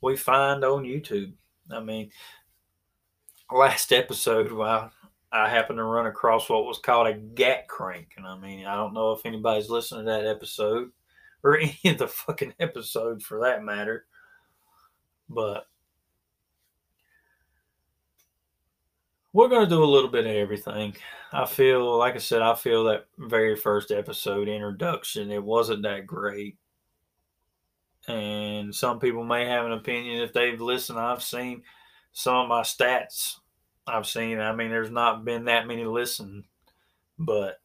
we 0.00 0.16
find 0.16 0.62
on 0.64 0.84
YouTube. 0.84 1.32
I 1.70 1.80
mean, 1.80 2.10
last 3.50 3.92
episode, 3.92 4.52
well, 4.52 4.92
I 5.32 5.48
happened 5.48 5.78
to 5.78 5.84
run 5.84 6.06
across 6.06 6.50
what 6.50 6.66
was 6.66 6.78
called 6.78 7.06
a 7.06 7.14
gat 7.14 7.68
crank. 7.68 8.08
And 8.16 8.26
I 8.26 8.36
mean, 8.36 8.66
I 8.66 8.74
don't 8.74 8.92
know 8.92 9.12
if 9.12 9.24
anybody's 9.24 9.70
listening 9.70 10.04
to 10.04 10.10
that 10.10 10.26
episode 10.26 10.90
or 11.42 11.58
any 11.58 11.78
of 11.84 11.98
the 11.98 12.08
fucking 12.08 12.54
episodes 12.60 13.24
for 13.24 13.40
that 13.40 13.64
matter. 13.64 14.04
But 15.30 15.66
we're 19.34 19.48
going 19.48 19.64
to 19.64 19.68
do 19.68 19.82
a 19.82 19.84
little 19.84 20.08
bit 20.08 20.26
of 20.26 20.32
everything. 20.32 20.94
I 21.32 21.44
feel, 21.44 21.98
like 21.98 22.14
I 22.14 22.18
said, 22.18 22.40
I 22.40 22.54
feel 22.54 22.84
that 22.84 23.08
very 23.18 23.56
first 23.56 23.90
episode 23.90 24.48
introduction, 24.48 25.32
it 25.32 25.42
wasn't 25.42 25.82
that 25.82 26.06
great. 26.06 26.56
And 28.06 28.72
some 28.72 29.00
people 29.00 29.24
may 29.24 29.44
have 29.46 29.66
an 29.66 29.72
opinion 29.72 30.22
if 30.22 30.32
they've 30.32 30.60
listened. 30.60 31.00
I've 31.00 31.22
seen 31.22 31.62
some 32.12 32.36
of 32.36 32.48
my 32.48 32.60
stats. 32.60 33.40
I've 33.88 34.06
seen, 34.06 34.38
I 34.38 34.54
mean, 34.54 34.70
there's 34.70 34.92
not 34.92 35.24
been 35.24 35.46
that 35.46 35.66
many 35.66 35.84
listen, 35.84 36.44
but 37.18 37.60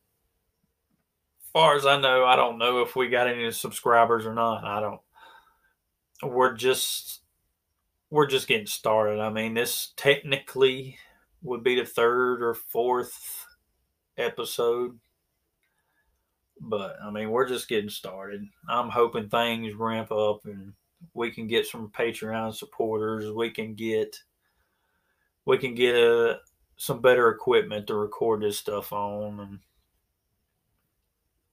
far 1.54 1.76
as 1.76 1.86
I 1.86 2.02
know, 2.02 2.26
I 2.26 2.36
don't 2.36 2.58
know 2.58 2.82
if 2.82 2.96
we 2.96 3.10
got 3.10 3.28
any 3.28 3.52
subscribers 3.52 4.26
or 4.26 4.34
not. 4.34 4.64
I 4.66 4.80
don't. 4.80 5.02
We're 6.24 6.54
just, 6.54 7.22
we're 8.10 8.28
just 8.28 8.48
getting 8.48 8.66
started. 8.66 9.20
I 9.20 9.30
mean, 9.30 9.54
this 9.54 9.94
technically 9.96 10.98
would 11.42 11.64
be 11.64 11.76
the 11.76 11.86
third 11.86 12.42
or 12.42 12.54
fourth 12.54 13.46
episode. 14.18 15.00
But 16.62 16.98
I 17.04 17.10
mean, 17.10 17.30
we're 17.32 17.48
just 17.48 17.70
getting 17.70 17.90
started. 17.90 18.44
I'm 18.68 18.90
hoping 18.90 19.30
things 19.30 19.74
ramp 19.74 20.12
up 20.12 20.46
and 20.46 20.74
we 21.14 21.32
can 21.32 21.48
get 21.48 21.66
some 21.66 21.92
Patreon 21.98 22.54
supporters. 22.54 23.32
We 23.32 23.50
can 23.50 23.76
get 23.76 24.18
we 25.46 25.58
can 25.58 25.74
get 25.74 25.96
a, 25.96 26.32
uh, 26.32 26.38
some 26.78 27.02
better 27.02 27.30
equipment 27.30 27.88
to 27.88 27.96
record 27.96 28.42
this 28.42 28.58
stuff 28.58 28.94
on 28.94 29.40
and 29.40 29.60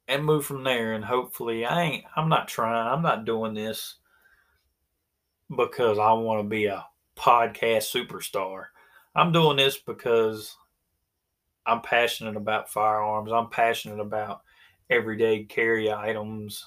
and 0.09 0.25
move 0.25 0.45
from 0.45 0.63
there 0.63 0.93
and 0.93 1.05
hopefully 1.05 1.65
I 1.65 1.83
ain't 1.83 2.05
I'm 2.15 2.29
not 2.29 2.47
trying 2.47 2.93
I'm 2.93 3.03
not 3.03 3.25
doing 3.25 3.55
this 3.55 3.97
because 5.55 5.99
I 5.99 6.13
want 6.13 6.41
to 6.41 6.49
be 6.49 6.67
a 6.67 6.87
podcast 7.17 7.91
superstar. 7.93 8.67
I'm 9.17 9.33
doing 9.33 9.57
this 9.57 9.79
because 9.79 10.55
I'm 11.65 11.81
passionate 11.81 12.37
about 12.37 12.71
firearms. 12.71 13.33
I'm 13.33 13.49
passionate 13.49 13.99
about 13.99 14.43
everyday 14.91 15.45
carry 15.45 15.91
items. 15.91 16.67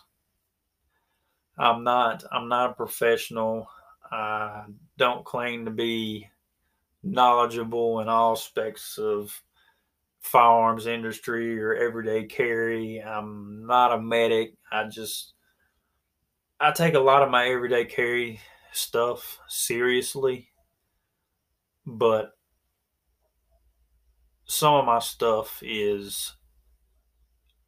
I'm 1.60 1.84
not 1.84 2.24
I'm 2.32 2.50
not 2.50 2.72
a 2.72 2.74
professional. 2.74 3.70
I 4.12 4.63
don't 4.98 5.24
claim 5.24 5.65
to 5.65 5.72
be 5.72 6.27
knowledgeable 7.03 8.00
in 8.00 8.10
all 8.10 8.32
aspects 8.32 8.98
of 8.98 9.39
firearms 10.20 10.88
industry 10.88 11.62
or 11.62 11.75
everyday 11.75 12.24
carry. 12.24 12.98
I'm 12.98 13.68
not 13.68 13.94
a 13.94 14.01
medic. 14.01 14.56
I 14.72 14.86
just 14.86 15.34
I 16.60 16.72
take 16.72 16.96
a 16.96 17.00
lot 17.00 17.22
of 17.22 17.29
my 17.29 17.48
everyday 17.48 17.86
carry 17.86 18.39
stuff 18.72 19.38
seriously. 19.48 20.50
But 21.86 22.32
some 24.50 24.74
of 24.74 24.86
my 24.86 24.98
stuff 24.98 25.62
is 25.62 26.34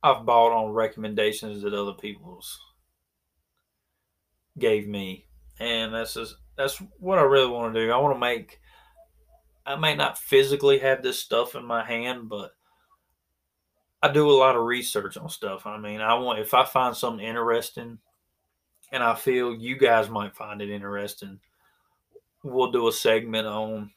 I've 0.01 0.25
bought 0.25 0.51
on 0.51 0.73
recommendations 0.73 1.61
that 1.61 1.75
other 1.75 1.93
people's 1.93 2.59
gave 4.57 4.87
me, 4.87 5.27
and 5.59 5.93
that's 5.93 6.15
just, 6.15 6.37
that's 6.57 6.81
what 6.99 7.19
I 7.19 7.21
really 7.21 7.51
want 7.51 7.73
to 7.73 7.85
do. 7.85 7.91
I 7.91 7.97
want 7.97 8.15
to 8.15 8.19
make. 8.19 8.59
I 9.63 9.75
may 9.75 9.95
not 9.95 10.17
physically 10.17 10.79
have 10.79 11.03
this 11.03 11.19
stuff 11.19 11.53
in 11.53 11.63
my 11.63 11.85
hand, 11.85 12.27
but 12.27 12.49
I 14.01 14.11
do 14.11 14.27
a 14.27 14.33
lot 14.33 14.55
of 14.55 14.63
research 14.63 15.17
on 15.17 15.29
stuff. 15.29 15.67
I 15.67 15.77
mean, 15.77 16.01
I 16.01 16.15
want 16.15 16.39
if 16.39 16.55
I 16.55 16.65
find 16.65 16.97
something 16.97 17.23
interesting, 17.23 17.99
and 18.91 19.03
I 19.03 19.13
feel 19.13 19.53
you 19.53 19.77
guys 19.77 20.09
might 20.09 20.35
find 20.35 20.63
it 20.63 20.71
interesting, 20.71 21.39
we'll 22.43 22.71
do 22.71 22.87
a 22.87 22.91
segment 22.91 23.45
on 23.45 23.91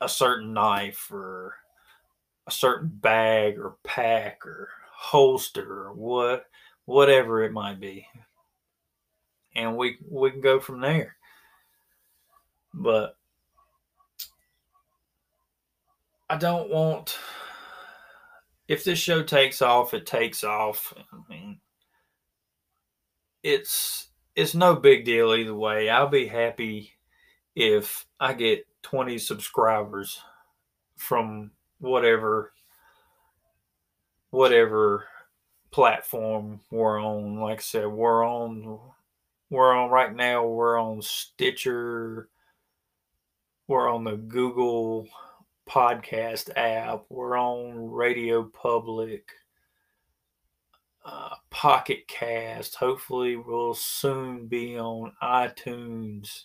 a 0.00 0.08
certain 0.08 0.52
knife 0.52 1.10
or 1.12 1.54
a 2.46 2.50
certain 2.50 2.88
bag 2.88 3.58
or 3.58 3.76
pack 3.84 4.44
or 4.46 4.68
holster 4.92 5.86
or 5.86 5.92
what 5.92 6.46
whatever 6.84 7.42
it 7.42 7.52
might 7.52 7.80
be. 7.80 8.06
And 9.54 9.76
we 9.76 9.98
we 10.08 10.30
can 10.30 10.40
go 10.40 10.60
from 10.60 10.80
there. 10.80 11.16
But 12.72 13.16
i 16.28 16.36
don't 16.36 16.70
want 16.70 17.18
if 18.68 18.84
this 18.84 19.00
show 19.00 19.20
takes 19.20 19.60
off 19.62 19.94
it 19.94 20.06
takes 20.06 20.44
off. 20.44 20.94
I 21.12 21.16
mean 21.28 21.60
it's 23.42 24.08
it's 24.36 24.54
no 24.54 24.76
big 24.76 25.04
deal 25.04 25.34
either 25.34 25.54
way. 25.54 25.90
I'll 25.90 26.08
be 26.08 26.26
happy 26.26 26.92
if 27.54 28.06
I 28.18 28.32
get 28.32 28.66
20 28.82 29.18
subscribers 29.18 30.20
from 30.96 31.50
whatever 31.78 32.52
whatever 34.30 35.06
platform 35.70 36.60
we're 36.70 37.02
on. 37.02 37.40
Like 37.40 37.58
I 37.58 37.62
said, 37.62 37.86
we're 37.86 38.24
on 38.24 38.78
we're 39.50 39.72
on 39.72 39.90
right 39.90 40.14
now, 40.14 40.46
we're 40.46 40.78
on 40.78 41.02
Stitcher, 41.02 42.28
we're 43.66 43.88
on 43.88 44.04
the 44.04 44.16
Google 44.16 45.08
podcast 45.68 46.50
app, 46.56 47.04
we're 47.08 47.36
on 47.36 47.90
Radio 47.90 48.44
Public, 48.44 49.28
uh, 51.04 51.34
Pocket 51.50 52.06
Cast. 52.06 52.76
Hopefully, 52.76 53.36
we'll 53.36 53.74
soon 53.74 54.46
be 54.46 54.78
on 54.78 55.12
iTunes 55.20 56.44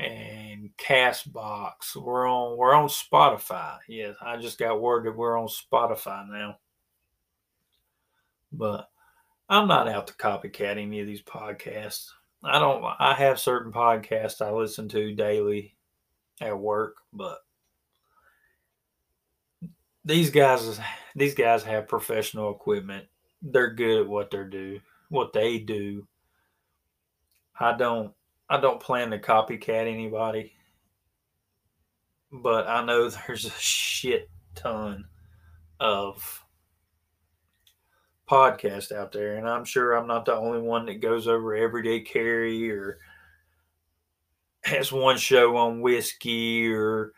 and 0.00 0.70
Castbox. 0.78 1.94
We're 1.96 2.26
on 2.26 2.56
we're 2.56 2.74
on 2.74 2.88
Spotify. 2.88 3.78
Yes, 3.88 4.16
I 4.20 4.36
just 4.36 4.58
got 4.58 4.80
word 4.80 5.06
that 5.06 5.16
we're 5.16 5.38
on 5.38 5.48
Spotify 5.48 6.28
now. 6.28 6.58
But 8.52 8.88
I'm 9.48 9.68
not 9.68 9.88
out 9.88 10.06
to 10.08 10.14
copycat 10.14 10.78
any 10.78 11.00
of 11.00 11.06
these 11.06 11.22
podcasts. 11.22 12.08
I 12.42 12.58
don't 12.58 12.84
I 12.98 13.14
have 13.14 13.38
certain 13.38 13.72
podcasts 13.72 14.40
I 14.40 14.50
listen 14.50 14.88
to 14.90 15.14
daily 15.14 15.76
at 16.40 16.58
work, 16.58 16.96
but 17.12 17.38
these 20.04 20.30
guys 20.30 20.80
these 21.14 21.34
guys 21.34 21.62
have 21.64 21.88
professional 21.88 22.50
equipment. 22.50 23.04
They're 23.42 23.74
good 23.74 24.02
at 24.02 24.08
what 24.08 24.30
they 24.30 24.44
do, 24.44 24.80
what 25.10 25.32
they 25.32 25.58
do. 25.58 26.06
I 27.58 27.76
don't 27.76 28.14
I 28.50 28.60
don't 28.60 28.80
plan 28.80 29.12
to 29.12 29.18
copycat 29.18 29.86
anybody, 29.86 30.52
but 32.32 32.66
I 32.66 32.84
know 32.84 33.08
there's 33.26 33.44
a 33.44 33.50
shit 33.50 34.28
ton 34.56 35.04
of 35.78 36.44
podcasts 38.28 38.90
out 38.90 39.12
there, 39.12 39.36
and 39.36 39.48
I'm 39.48 39.64
sure 39.64 39.92
I'm 39.92 40.08
not 40.08 40.24
the 40.24 40.34
only 40.34 40.60
one 40.60 40.86
that 40.86 41.00
goes 41.00 41.28
over 41.28 41.54
everyday 41.54 42.00
carry 42.00 42.68
or 42.72 42.98
has 44.64 44.92
one 44.92 45.16
show 45.16 45.56
on 45.56 45.80
whiskey 45.80 46.70
or 46.72 47.12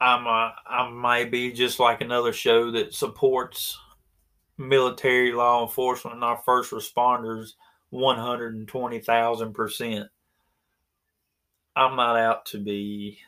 I'm 0.00 0.26
a, 0.26 0.54
I 0.66 0.90
might 0.90 1.30
be 1.30 1.52
just 1.52 1.80
like 1.80 2.00
another 2.00 2.32
show 2.32 2.70
that 2.70 2.94
supports 2.94 3.78
military 4.58 5.32
law 5.32 5.62
enforcement 5.62 6.14
and 6.14 6.24
our 6.24 6.40
first 6.44 6.70
responders 6.70 7.52
120,000%. 7.92 10.08
I'm 11.76 11.96
not 11.96 12.16
out 12.16 12.46
to 12.46 12.58
be 12.58 13.18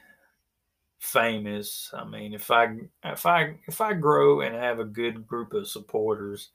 famous. 0.98 1.90
I 1.92 2.04
mean, 2.04 2.32
if 2.32 2.50
I 2.50 2.76
if 3.04 3.26
I 3.26 3.56
if 3.66 3.80
I 3.80 3.92
grow 3.92 4.40
and 4.40 4.54
have 4.54 4.78
a 4.78 4.84
good 4.84 5.26
group 5.26 5.52
of 5.52 5.68
supporters, 5.68 6.50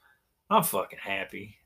I'm 0.50 0.64
fucking 0.64 1.00
happy. 1.02 1.58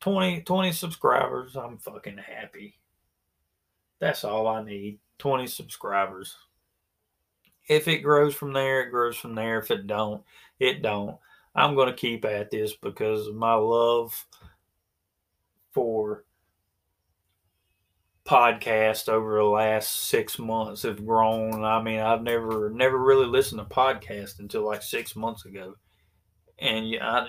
20 0.00 0.42
20 0.42 0.72
subscribers, 0.72 1.56
I'm 1.56 1.78
fucking 1.78 2.18
happy. 2.18 2.78
That's 4.00 4.24
all 4.24 4.46
I 4.46 4.62
need. 4.62 4.98
20 5.18 5.46
subscribers. 5.46 6.36
If 7.68 7.88
it 7.88 8.00
grows 8.00 8.34
from 8.34 8.52
there, 8.52 8.82
it 8.82 8.90
grows 8.90 9.16
from 9.16 9.34
there. 9.34 9.58
If 9.58 9.70
it 9.70 9.86
don't, 9.86 10.22
it 10.58 10.82
don't. 10.82 11.16
I'm 11.54 11.74
going 11.74 11.88
to 11.88 11.94
keep 11.94 12.24
at 12.24 12.50
this 12.50 12.74
because 12.74 13.28
of 13.28 13.36
my 13.36 13.54
love 13.54 14.26
for 15.74 16.24
podcast 18.24 19.08
over 19.10 19.36
the 19.36 19.44
last 19.44 20.08
six 20.08 20.38
months 20.38 20.82
have 20.82 21.04
grown. 21.04 21.62
I 21.62 21.82
mean, 21.82 22.00
I've 22.00 22.22
never 22.22 22.70
never 22.70 22.96
really 22.96 23.26
listened 23.26 23.60
to 23.60 23.74
podcast 23.74 24.38
until 24.38 24.64
like 24.64 24.82
six 24.82 25.14
months 25.14 25.44
ago, 25.44 25.74
and 26.58 26.96
I 27.02 27.26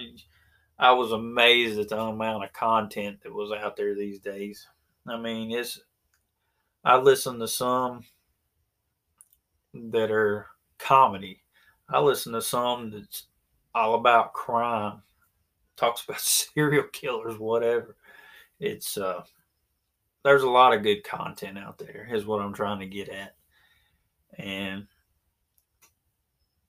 I 0.78 0.92
was 0.94 1.12
amazed 1.12 1.80
at 1.80 1.90
the 1.90 2.00
amount 2.00 2.46
of 2.46 2.54
content 2.54 3.20
that 3.24 3.34
was 3.34 3.52
out 3.52 3.76
there 3.76 3.96
these 3.96 4.20
days. 4.20 4.68
I 5.08 5.18
mean, 5.18 5.52
it's 5.52 5.82
I 6.84 6.98
listen 6.98 7.40
to 7.40 7.48
some 7.48 8.06
that 9.74 10.12
are 10.12 10.48
comedy. 10.78 11.42
I 11.90 12.00
listen 12.00 12.34
to 12.34 12.42
some 12.42 12.92
that's 12.92 13.26
all 13.74 13.96
about 13.96 14.34
crime, 14.34 15.02
talks 15.76 16.04
about 16.06 16.22
serial 16.22 16.86
killers, 16.94 17.38
whatever 17.38 17.98
it's 18.60 18.98
uh 18.98 19.24
there's 20.24 20.44
a 20.44 20.50
lot 20.50 20.74
of 20.74 20.84
good 20.84 21.04
content 21.04 21.58
out 21.58 21.78
there 21.78 22.08
is 22.12 22.26
what 22.26 22.42
i'm 22.42 22.54
trying 22.54 22.80
to 22.80 22.86
get 22.86 23.10
at. 23.10 23.36
And 24.38 24.88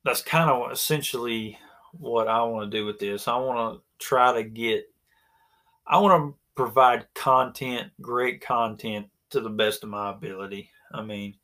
that's 0.05 0.23
kind 0.23 0.51
of 0.51 0.71
essentially 0.71 1.59
what 1.93 2.29
i 2.29 2.43
want 2.43 2.71
to 2.71 2.77
do 2.77 2.85
with 2.85 2.99
this. 2.99 3.29
I 3.29 3.37
want 3.37 3.75
to 3.75 4.05
try 4.05 4.33
to 4.35 4.43
get 4.43 4.89
i 5.87 5.99
want 5.99 6.33
to 6.33 6.39
provide 6.55 7.07
content 7.15 7.91
great 8.01 8.41
content 8.41 9.09
to 9.31 9.41
the 9.41 9.51
best 9.51 9.83
of 9.83 9.91
my 9.91 10.11
ability. 10.11 10.71
I 10.93 11.03
mean 11.03 11.37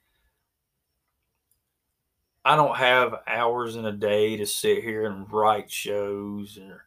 i 2.44 2.56
don't 2.56 2.76
have 2.76 3.14
hours 3.26 3.76
in 3.76 3.86
a 3.86 3.92
day 3.92 4.36
to 4.36 4.46
sit 4.46 4.82
here 4.82 5.06
and 5.06 5.30
write 5.32 5.70
shows 5.70 6.58
or 6.58 6.84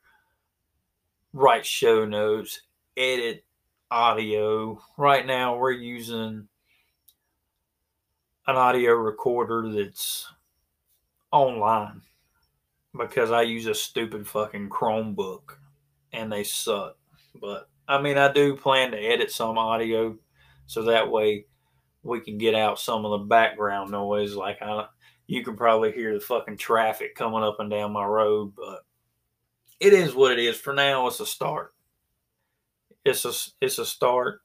write 1.34 1.66
show 1.66 2.06
notes 2.06 2.62
edit 2.98 3.45
audio. 3.92 4.82
Right 4.98 5.26
now, 5.26 5.58
we're 5.58 5.72
using 5.72 6.48
an 8.48 8.56
audio 8.56 8.94
recorder 8.94 9.70
that's 9.72 10.28
online 11.32 12.02
because 12.98 13.32
I 13.32 13.44
use 13.44 13.68
a 13.68 13.76
stupid 13.76 14.28
fucking 14.28 14.70
Chromebook 14.70 15.58
and 16.14 16.32
they 16.32 16.44
suck. 16.44 16.98
But 17.40 17.70
I 17.88 18.02
mean, 18.02 18.18
I 18.18 18.32
do 18.32 18.56
plan 18.56 18.92
to 18.92 18.98
edit 18.98 19.32
some 19.32 19.58
audio 19.58 20.18
so 20.66 20.84
that 20.84 21.12
way 21.12 21.46
we 22.04 22.20
can 22.22 22.38
get 22.38 22.56
out 22.56 22.80
some 22.80 23.06
of 23.06 23.12
the 23.12 23.26
background 23.26 23.92
noise. 23.92 24.36
Like 24.36 24.62
I, 24.62 24.86
you 25.28 25.44
can 25.44 25.56
probably 25.56 25.92
hear 25.92 26.14
the 26.14 26.20
fucking 26.20 26.58
traffic 26.58 27.16
coming 27.16 27.44
up 27.44 27.60
and 27.60 27.70
down 27.70 27.92
my 27.92 28.06
road, 28.06 28.54
but 28.56 28.86
it 29.80 29.94
is 29.94 30.16
what 30.16 30.32
it 30.32 30.40
is. 30.40 30.56
For 30.56 30.74
now, 30.74 31.08
it's 31.08 31.20
a 31.20 31.26
start 31.26 31.75
it's 33.06 33.24
a 33.24 33.32
it's 33.62 33.78
a 33.78 33.86
start. 33.86 34.42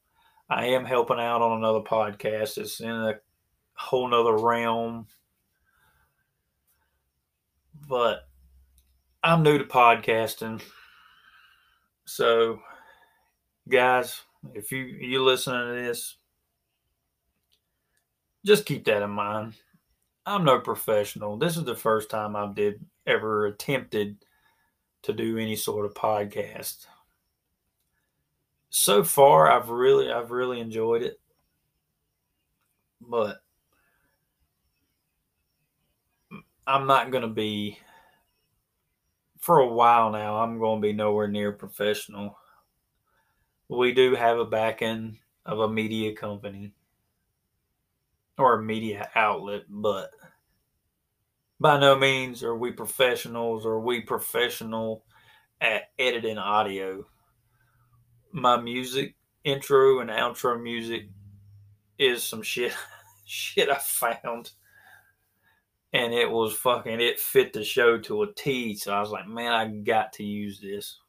I 0.49 0.67
am 0.67 0.85
helping 0.85 1.19
out 1.19 1.43
on 1.43 1.59
another 1.59 1.81
podcast. 1.81 2.59
It's 2.59 2.81
in 2.81 2.91
a 2.91 3.15
whole 3.75 4.09
nother 4.09 4.37
realm. 4.37 5.07
But 7.89 8.29
I'm 9.23 9.43
new 9.43 9.59
to 9.59 9.65
podcasting. 9.65 10.61
So 12.05 12.61
guys, 13.69 14.21
if 14.55 14.71
you 14.71 14.81
you 14.81 15.25
listening 15.25 15.69
to 15.69 15.83
this, 15.83 16.17
just 18.45 18.67
keep 18.67 18.85
that 18.85 19.03
in 19.03 19.11
mind. 19.11 19.55
I'm 20.27 20.45
no 20.45 20.61
professional. 20.61 21.39
This 21.39 21.57
is 21.57 21.65
the 21.65 21.75
first 21.75 22.11
time 22.11 22.37
I've 22.37 22.55
did 22.55 22.85
ever 23.07 23.47
attempted 23.47 24.19
to 25.03 25.15
do 25.15 25.39
any 25.39 25.57
sort 25.57 25.87
of 25.87 25.95
podcast 25.95 26.87
so 28.71 29.03
far 29.05 29.51
I've 29.51 29.69
really 29.69 30.11
I've 30.11 30.31
really 30.31 30.61
enjoyed 30.61 31.03
it. 31.03 31.21
But 33.01 33.39
I'm 36.67 36.87
not 36.87 37.11
going 37.11 37.23
to 37.23 37.29
be 37.29 37.79
for 39.41 39.59
a 39.59 39.67
while 39.67 40.11
now. 40.11 40.37
I'm 40.37 40.59
going 40.59 40.81
to 40.81 40.87
be 40.87 40.93
nowhere 40.93 41.27
near 41.27 41.53
professional. 41.53 42.39
We 43.69 43.93
do 43.93 44.15
have 44.15 44.39
a 44.39 44.45
backing 44.45 45.19
of 45.45 45.61
a 45.61 45.69
media 45.69 46.15
company 46.15 46.73
or 48.39 48.55
a 48.55 48.63
media 48.63 49.09
outlet, 49.15 49.63
but 49.69 50.11
by 51.59 51.79
no 51.79 51.97
means 51.97 52.43
are 52.43 52.57
we 52.57 52.71
professionals 52.73 53.67
or 53.67 53.81
we 53.81 54.01
professional 54.01 55.05
at 55.61 55.91
editing 55.99 56.39
audio 56.39 57.05
my 58.33 58.61
music 58.61 59.17
intro 59.45 60.01
and 60.01 60.11
outro 60.11 60.61
music 60.61 61.09
is 61.99 62.23
some 62.23 62.43
shit 62.43 62.73
shit 63.25 63.69
I 63.69 63.77
found. 63.77 64.53
And 65.93 66.15
it 66.15 66.31
was 66.31 66.55
fucking 66.55 67.01
it 67.01 67.19
fit 67.19 67.53
the 67.53 67.65
show 67.65 67.99
to 67.99 68.23
a 68.23 68.33
T. 68.33 68.77
So 68.77 68.93
I 68.95 69.01
was 69.01 69.11
like, 69.11 69.27
man, 69.27 69.53
I 69.53 69.67
got 69.67 70.13
to 70.15 70.25
use 70.25 70.61
this. 70.61 71.01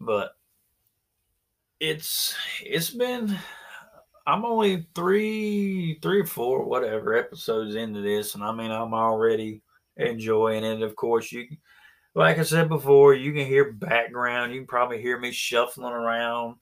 But 0.00 0.36
it's 1.80 2.36
it's 2.64 2.90
been 2.90 3.36
I'm 4.26 4.44
only 4.44 4.86
three 4.94 5.98
three 6.02 6.20
or 6.20 6.26
four, 6.26 6.64
whatever, 6.64 7.16
episodes 7.16 7.74
into 7.74 8.02
this, 8.02 8.34
and 8.34 8.44
I 8.44 8.52
mean 8.52 8.70
I'm 8.70 8.94
already 8.94 9.62
enjoying 9.96 10.64
it. 10.64 10.82
Of 10.82 10.94
course, 10.96 11.32
you 11.32 11.46
like 12.18 12.38
I 12.38 12.42
said 12.42 12.68
before, 12.68 13.14
you 13.14 13.32
can 13.32 13.46
hear 13.46 13.72
background. 13.72 14.52
You 14.52 14.60
can 14.60 14.66
probably 14.66 15.00
hear 15.00 15.18
me 15.18 15.30
shuffling 15.30 15.92
around. 15.92 16.56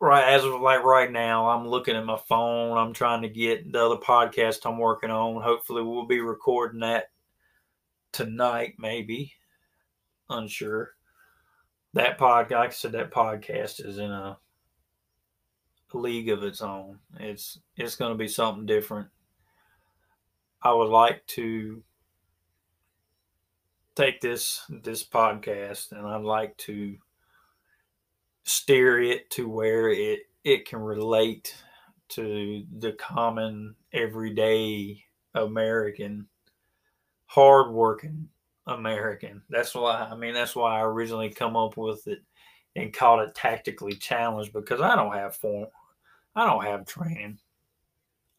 Right 0.00 0.32
as 0.32 0.44
of 0.44 0.60
like 0.62 0.82
right 0.82 1.10
now, 1.12 1.48
I'm 1.48 1.68
looking 1.68 1.94
at 1.94 2.06
my 2.06 2.18
phone. 2.28 2.78
I'm 2.78 2.94
trying 2.94 3.20
to 3.22 3.28
get 3.28 3.70
the 3.70 3.84
other 3.84 3.96
podcast 3.96 4.64
I'm 4.64 4.78
working 4.78 5.10
on. 5.10 5.42
Hopefully, 5.42 5.82
we'll 5.82 6.06
be 6.06 6.20
recording 6.20 6.80
that 6.80 7.10
tonight, 8.12 8.76
maybe. 8.78 9.34
Unsure. 10.30 10.92
That 11.92 12.16
pod, 12.16 12.50
like 12.50 12.70
I 12.70 12.72
said, 12.72 12.92
that 12.92 13.12
podcast 13.12 13.84
is 13.84 13.98
in 13.98 14.10
a 14.10 14.38
league 15.92 16.30
of 16.30 16.44
its 16.44 16.62
own. 16.62 16.98
It's 17.20 17.58
it's 17.76 17.96
going 17.96 18.12
to 18.12 18.18
be 18.18 18.28
something 18.28 18.64
different. 18.64 19.08
I 20.62 20.72
would 20.72 20.88
like 20.88 21.26
to 21.28 21.82
take 23.98 24.20
this 24.20 24.62
this 24.84 25.02
podcast 25.02 25.90
and 25.90 26.06
I'd 26.06 26.22
like 26.22 26.56
to 26.58 26.96
steer 28.44 29.02
it 29.02 29.28
to 29.30 29.48
where 29.48 29.88
it 29.88 30.20
it 30.44 30.68
can 30.68 30.78
relate 30.78 31.56
to 32.10 32.64
the 32.78 32.92
common 32.92 33.74
everyday 33.92 35.02
American 35.34 36.28
hardworking 37.26 38.28
American. 38.68 39.42
That's 39.50 39.74
why 39.74 40.08
I 40.08 40.14
mean 40.14 40.32
that's 40.32 40.54
why 40.54 40.78
I 40.78 40.84
originally 40.84 41.30
come 41.30 41.56
up 41.56 41.76
with 41.76 42.06
it 42.06 42.22
and 42.76 42.92
called 42.92 43.28
it 43.28 43.34
tactically 43.34 43.94
challenged 43.94 44.52
because 44.52 44.80
I 44.80 44.94
don't 44.94 45.14
have 45.14 45.34
form 45.34 45.66
I 46.36 46.46
don't 46.46 46.64
have 46.64 46.86
training. 46.86 47.40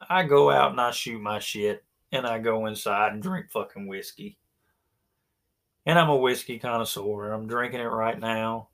I 0.10 0.24
go 0.24 0.52
out 0.52 0.72
and 0.72 0.80
I 0.80 0.92
shoot 0.92 1.22
my 1.22 1.40
shit 1.40 1.84
and 2.14 2.26
I 2.26 2.40
go 2.40 2.68
inside 2.68 3.12
and 3.12 3.22
drink 3.22 3.52
fucking 3.52 3.88
whiskey. 3.88 4.38
And 5.86 5.98
I'm 5.98 6.10
a 6.10 6.16
whiskey 6.16 6.60
connoisseur. 6.60 7.32
I'm 7.32 7.48
drinking 7.48 7.80
it 7.80 7.86
right 7.86 8.20
now. 8.20 8.70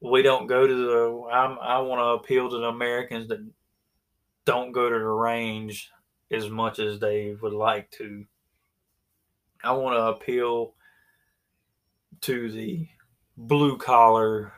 We 0.00 0.22
don't 0.22 0.46
go 0.46 0.66
to 0.66 0.74
the. 0.74 1.28
I'm, 1.32 1.58
I 1.60 1.78
want 1.78 2.00
to 2.00 2.22
appeal 2.22 2.50
to 2.50 2.58
the 2.58 2.68
Americans 2.68 3.28
that 3.28 3.44
don't 4.44 4.72
go 4.72 4.88
to 4.88 4.98
the 4.98 5.04
range 5.04 5.90
as 6.30 6.50
much 6.50 6.78
as 6.78 6.98
they 6.98 7.34
would 7.40 7.52
like 7.52 7.90
to. 7.92 8.24
I 9.62 9.72
want 9.72 9.96
to 9.96 10.02
appeal 10.02 10.74
to 12.22 12.50
the 12.50 12.86
blue 13.36 13.78
collar 13.78 14.52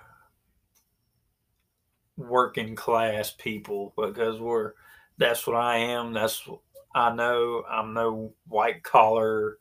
working 2.16 2.75
class 2.75 3.31
people 3.31 3.92
because 3.96 4.40
we're 4.40 4.72
that's 5.18 5.46
what 5.46 5.57
I 5.57 5.79
am. 5.79 6.12
That's 6.12 6.49
I 6.94 7.14
know 7.14 7.62
I'm 7.70 7.94
no 7.94 8.33
white 8.49 8.83
collar 8.83 9.59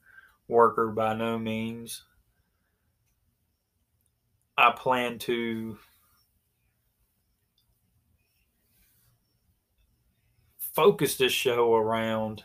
worker 0.48 0.90
by 0.92 1.14
no 1.16 1.38
means. 1.38 2.04
I 4.58 4.72
plan 4.72 5.20
to 5.20 5.78
focus 10.58 11.16
this 11.16 11.34
show 11.34 11.74
around 11.74 12.44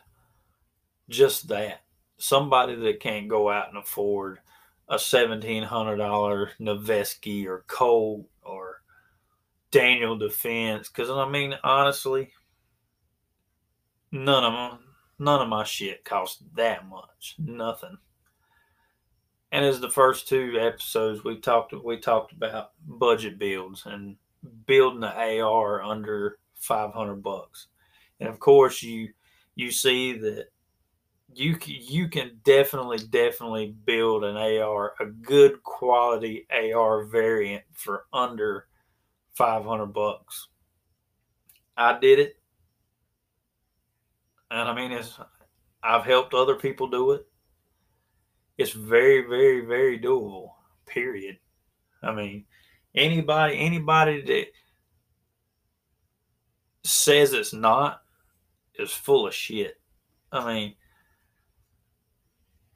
just 1.09 1.49
that. 1.49 1.83
Somebody 2.19 2.75
that 2.75 3.01
can't 3.01 3.29
go 3.29 3.51
out 3.51 3.69
and 3.69 3.79
afford 3.79 4.41
a 4.89 4.97
$1,700 4.97 6.51
Noveske 6.61 7.47
or 7.47 7.65
Colt 7.67 8.27
or 8.43 8.83
Daniel 9.71 10.19
Defense. 10.19 10.89
Because, 10.89 11.09
I 11.09 11.29
mean, 11.29 11.55
honestly, 11.65 12.33
None 14.13 14.45
of 14.45 14.53
them, 14.53 14.81
none 15.19 15.41
of 15.41 15.49
my 15.49 15.65
shit 15.65 16.05
cost 16.05 16.43
that 16.57 16.89
much. 16.89 17.37
Nothing. 17.39 17.99
And 19.53 19.65
as 19.65 19.81
the 19.81 19.91
first 19.91 20.29
two 20.29 20.57
episodes 20.61 21.25
we 21.25 21.39
talked 21.39 21.75
we 21.85 21.99
talked 21.99 22.33
about 22.33 22.73
budget 22.87 23.39
builds 23.39 23.87
and 23.87 24.17
building 24.67 25.01
the 25.01 25.41
AR 25.43 25.83
under 25.83 26.39
500 26.55 27.17
bucks. 27.17 27.69
And 28.21 28.29
of 28.29 28.39
course 28.39 28.83
you 28.83 29.09
you 29.57 29.71
see 29.71 30.13
that 30.19 30.47
you 31.35 31.59
you 31.65 32.09
can 32.09 32.41
definitely 32.45 32.99
definitely 32.99 33.75
build 33.85 34.25
an 34.25 34.37
AR 34.37 34.95
a 35.01 35.07
good 35.07 35.63
quality 35.63 36.47
AR 36.51 37.05
variant 37.05 37.65
for 37.73 38.07
under 38.13 38.67
500 39.35 39.87
bucks. 39.87 40.49
I 41.77 41.99
did 41.99 42.19
it 42.19 42.41
and 44.51 44.69
I 44.69 44.75
mean, 44.75 44.93
it's 44.93 45.19
I've 45.83 46.05
helped 46.05 46.35
other 46.35 46.57
people 46.57 46.89
do 46.89 47.13
it. 47.13 47.27
It's 48.61 48.73
very, 48.73 49.23
very, 49.23 49.65
very 49.65 49.99
doable. 49.99 50.51
Period. 50.87 51.39
I 52.03 52.13
mean, 52.13 52.45
anybody, 52.95 53.59
anybody 53.59 54.21
that 54.23 54.47
says 56.85 57.33
it's 57.33 57.53
not 57.53 58.03
is 58.75 58.93
full 58.93 59.27
of 59.27 59.35
shit. 59.35 59.81
I 60.33 60.53
mean, 60.53 60.75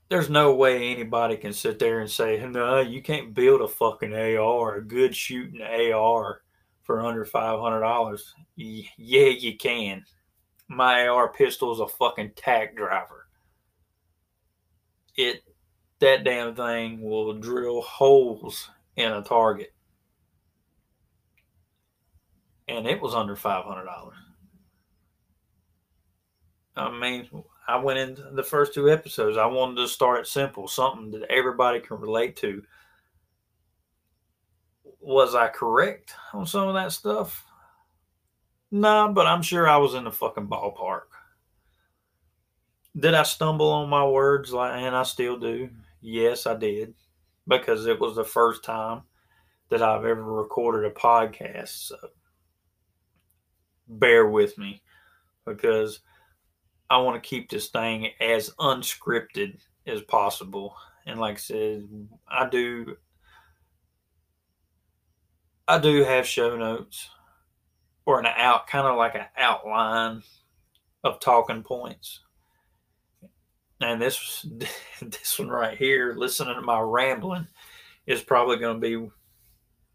there's 0.08 0.30
no 0.30 0.54
way 0.54 0.92
anybody 0.92 1.36
can 1.36 1.52
sit 1.52 1.78
there 1.78 2.00
and 2.00 2.10
say, 2.10 2.44
no, 2.46 2.80
you 2.80 3.02
can't 3.02 3.34
build 3.34 3.60
a 3.60 3.68
fucking 3.68 4.14
AR, 4.14 4.76
a 4.76 4.84
good 4.84 5.14
shooting 5.14 5.60
AR 5.62 6.42
for 6.82 7.00
under 7.00 7.24
$500. 7.24 8.20
Yeah, 8.56 9.26
you 9.26 9.56
can 9.56 10.04
my 10.68 11.06
AR 11.08 11.32
pistol 11.32 11.72
is 11.72 11.80
a 11.80 11.86
fucking 11.86 12.32
tack 12.36 12.76
driver. 12.76 13.26
It 15.16 15.42
that 16.04 16.22
damn 16.22 16.54
thing 16.54 17.00
will 17.00 17.32
drill 17.32 17.80
holes 17.80 18.70
in 18.96 19.10
a 19.10 19.22
target. 19.22 19.72
And 22.68 22.86
it 22.86 23.00
was 23.00 23.14
under 23.14 23.34
five 23.34 23.64
hundred 23.64 23.86
dollars. 23.86 24.16
I 26.76 26.90
mean, 26.90 27.28
I 27.66 27.76
went 27.78 27.98
into 27.98 28.22
the 28.32 28.42
first 28.42 28.74
two 28.74 28.90
episodes. 28.90 29.38
I 29.38 29.46
wanted 29.46 29.76
to 29.76 29.88
start 29.88 30.26
simple, 30.26 30.68
something 30.68 31.10
that 31.12 31.30
everybody 31.30 31.80
can 31.80 31.98
relate 31.98 32.36
to. 32.36 32.62
Was 35.00 35.34
I 35.34 35.48
correct 35.48 36.12
on 36.34 36.46
some 36.46 36.68
of 36.68 36.74
that 36.74 36.92
stuff? 36.92 37.44
Nah, 38.70 39.10
but 39.10 39.26
I'm 39.26 39.42
sure 39.42 39.66
I 39.66 39.78
was 39.78 39.94
in 39.94 40.04
the 40.04 40.12
fucking 40.12 40.48
ballpark. 40.48 41.02
Did 42.94 43.14
I 43.14 43.22
stumble 43.22 43.70
on 43.70 43.88
my 43.88 44.06
words 44.06 44.52
like 44.52 44.74
and 44.74 44.94
I 44.94 45.04
still 45.04 45.38
do? 45.38 45.70
Yes, 46.04 46.46
I 46.46 46.54
did. 46.54 46.94
Because 47.48 47.86
it 47.86 47.98
was 47.98 48.14
the 48.14 48.24
first 48.24 48.62
time 48.62 49.02
that 49.70 49.82
I've 49.82 50.04
ever 50.04 50.22
recorded 50.22 50.84
a 50.84 50.94
podcast. 50.94 51.88
So 51.88 51.96
bear 53.88 54.26
with 54.26 54.58
me 54.58 54.82
because 55.46 56.00
I 56.90 56.98
want 56.98 57.22
to 57.22 57.28
keep 57.28 57.48
this 57.48 57.68
thing 57.68 58.10
as 58.20 58.50
unscripted 58.58 59.58
as 59.86 60.02
possible. 60.02 60.76
And 61.06 61.18
like 61.18 61.36
I 61.36 61.40
said, 61.40 61.88
I 62.28 62.48
do 62.48 62.96
I 65.66 65.78
do 65.78 66.04
have 66.04 66.26
show 66.26 66.56
notes 66.56 67.08
or 68.04 68.20
an 68.20 68.26
out 68.26 68.66
kind 68.66 68.86
of 68.86 68.96
like 68.96 69.14
an 69.14 69.26
outline 69.36 70.22
of 71.02 71.20
talking 71.20 71.62
points. 71.62 72.20
And 73.84 74.00
this 74.00 74.46
this 75.02 75.38
one 75.38 75.48
right 75.48 75.76
here, 75.76 76.14
listening 76.16 76.54
to 76.54 76.62
my 76.62 76.80
rambling, 76.80 77.46
is 78.06 78.22
probably 78.22 78.56
going 78.56 78.80
to 78.80 78.88
be 78.88 79.10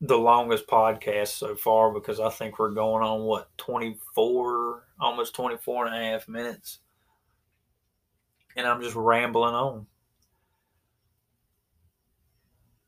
the 0.01 0.17
longest 0.17 0.67
podcast 0.67 1.29
so 1.29 1.55
far 1.55 1.91
because 1.91 2.19
I 2.19 2.29
think 2.29 2.59
we're 2.59 2.71
going 2.71 3.03
on 3.03 3.23
what 3.23 3.49
24 3.57 4.83
almost 5.01 5.35
24 5.35 5.87
and 5.87 5.95
a 5.95 5.99
half 5.99 6.27
minutes 6.29 6.79
and 8.55 8.65
I'm 8.67 8.81
just 8.81 8.95
rambling 8.95 9.55
on. 9.55 9.87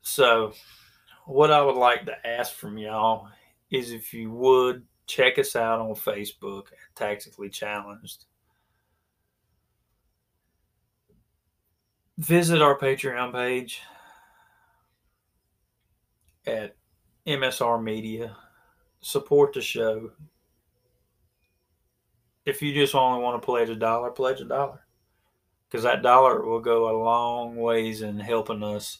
So, 0.00 0.52
what 1.26 1.52
I 1.52 1.62
would 1.62 1.76
like 1.76 2.06
to 2.06 2.26
ask 2.26 2.54
from 2.54 2.78
y'all 2.78 3.28
is 3.70 3.92
if 3.92 4.12
you 4.12 4.30
would 4.30 4.84
check 5.06 5.38
us 5.38 5.56
out 5.56 5.80
on 5.80 5.94
Facebook 5.94 6.66
at 6.66 6.96
Tactically 6.96 7.48
Challenged. 7.48 8.24
Visit 12.22 12.62
our 12.62 12.78
Patreon 12.78 13.32
page 13.32 13.82
at 16.46 16.76
MSR 17.26 17.82
Media. 17.82 18.36
Support 19.00 19.54
the 19.54 19.60
show. 19.60 20.12
If 22.46 22.62
you 22.62 22.72
just 22.72 22.94
only 22.94 23.20
want 23.20 23.42
to 23.42 23.44
pledge 23.44 23.70
a 23.70 23.74
dollar, 23.74 24.12
pledge 24.12 24.40
a 24.40 24.44
dollar. 24.44 24.86
Because 25.68 25.82
that 25.82 26.02
dollar 26.02 26.46
will 26.46 26.60
go 26.60 26.88
a 26.88 27.02
long 27.02 27.56
ways 27.56 28.02
in 28.02 28.20
helping 28.20 28.62
us 28.62 28.98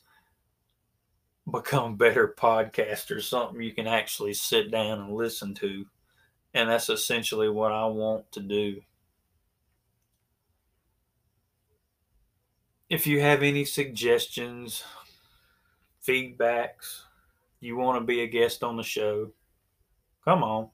become 1.48 1.94
better 1.96 2.34
podcasters, 2.36 3.22
something 3.22 3.62
you 3.62 3.72
can 3.72 3.86
actually 3.86 4.34
sit 4.34 4.72
down 4.72 4.98
and 4.98 5.14
listen 5.14 5.54
to. 5.54 5.86
And 6.54 6.68
that's 6.68 6.88
essentially 6.88 7.48
what 7.48 7.70
I 7.70 7.86
want 7.86 8.32
to 8.32 8.40
do. 8.40 8.80
If 12.92 13.06
you 13.06 13.22
have 13.22 13.42
any 13.42 13.64
suggestions, 13.64 14.84
feedbacks, 16.06 17.04
you 17.58 17.74
want 17.74 17.98
to 17.98 18.04
be 18.04 18.20
a 18.20 18.26
guest 18.26 18.62
on 18.62 18.76
the 18.76 18.82
show, 18.82 19.30
come 20.26 20.42
on. 20.42 20.68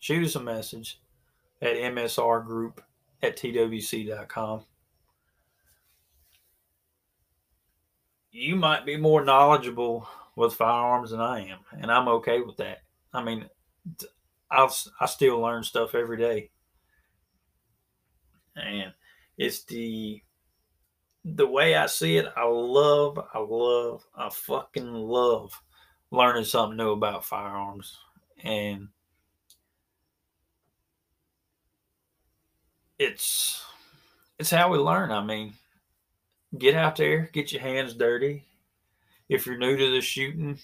Shoot 0.00 0.26
us 0.26 0.34
a 0.34 0.40
message 0.40 1.00
at 1.62 1.76
msrgroup 1.76 2.76
at 3.22 3.38
twc.com. 3.38 4.64
You 8.30 8.56
might 8.56 8.84
be 8.84 8.98
more 8.98 9.24
knowledgeable 9.24 10.06
with 10.36 10.52
firearms 10.52 11.12
than 11.12 11.22
I 11.22 11.40
am, 11.40 11.60
and 11.72 11.90
I'm 11.90 12.08
okay 12.08 12.42
with 12.42 12.58
that. 12.58 12.82
I 13.14 13.24
mean, 13.24 13.48
I'll, 14.50 14.76
I 15.00 15.06
still 15.06 15.40
learn 15.40 15.62
stuff 15.62 15.94
every 15.94 16.18
day. 16.18 16.50
And 18.56 18.92
it's 19.38 19.64
the 19.64 20.20
the 21.24 21.46
way 21.46 21.74
I 21.74 21.86
see 21.86 22.16
it, 22.16 22.26
I 22.36 22.44
love, 22.44 23.18
I 23.32 23.38
love, 23.38 24.04
I 24.14 24.30
fucking 24.30 24.92
love 24.92 25.60
learning 26.10 26.44
something 26.44 26.76
new 26.76 26.90
about 26.90 27.24
firearms. 27.24 27.98
And 28.42 28.88
it's 32.98 33.64
it's 34.38 34.50
how 34.50 34.70
we 34.70 34.78
learn. 34.78 35.10
I 35.10 35.22
mean, 35.22 35.54
get 36.56 36.74
out 36.74 36.96
there, 36.96 37.30
get 37.32 37.52
your 37.52 37.62
hands 37.62 37.94
dirty. 37.94 38.44
If 39.28 39.46
you're 39.46 39.58
new 39.58 39.76
to 39.76 39.90
the 39.90 40.00
shooting 40.00 40.58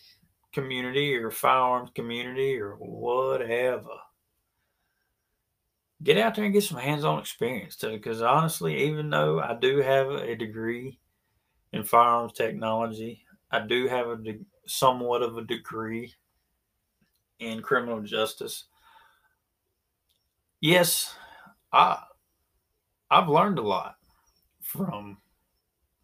community 0.53 1.14
or 1.14 1.31
firearms 1.31 1.90
community 1.95 2.59
or 2.59 2.73
whatever, 2.77 3.88
get 6.03 6.19
out 6.19 6.35
there 6.35 6.45
and 6.45 6.55
get 6.55 6.63
some 6.65 6.79
hands-on 6.79 7.19
experience. 7.21 7.77
Because 7.77 8.23
honestly, 8.23 8.85
even 8.87 9.11
though 9.11 9.41
I 9.41 9.55
do 9.55 9.79
have 9.79 10.09
a 10.11 10.37
degree 10.37 10.99
in 11.73 11.85
firearms 11.85 12.35
technology, 12.35 13.25
I 13.51 13.61
do 13.61 13.89
have 13.89 14.09
a 14.09 14.17
de- 14.17 14.47
somewhat 14.67 15.23
of 15.23 15.37
a 15.39 15.45
degree 15.45 16.15
in 17.39 17.63
criminal 17.63 18.01
justice. 18.03 18.65
Yes, 20.61 21.15
I 21.73 22.03
I've 23.11 23.29
learned 23.29 23.59
a 23.59 23.63
lot 23.63 23.97
from 24.63 25.19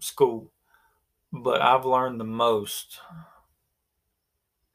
school, 0.00 0.52
but 1.32 1.62
I've 1.62 1.86
learned 1.86 2.20
the 2.20 2.24
most 2.24 3.00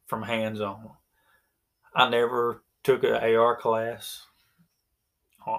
from 0.07 0.23
hands-on. 0.23 0.91
I 1.93 2.09
never 2.09 2.63
took 2.83 3.03
an 3.03 3.15
AR 3.15 3.57
class 3.57 4.25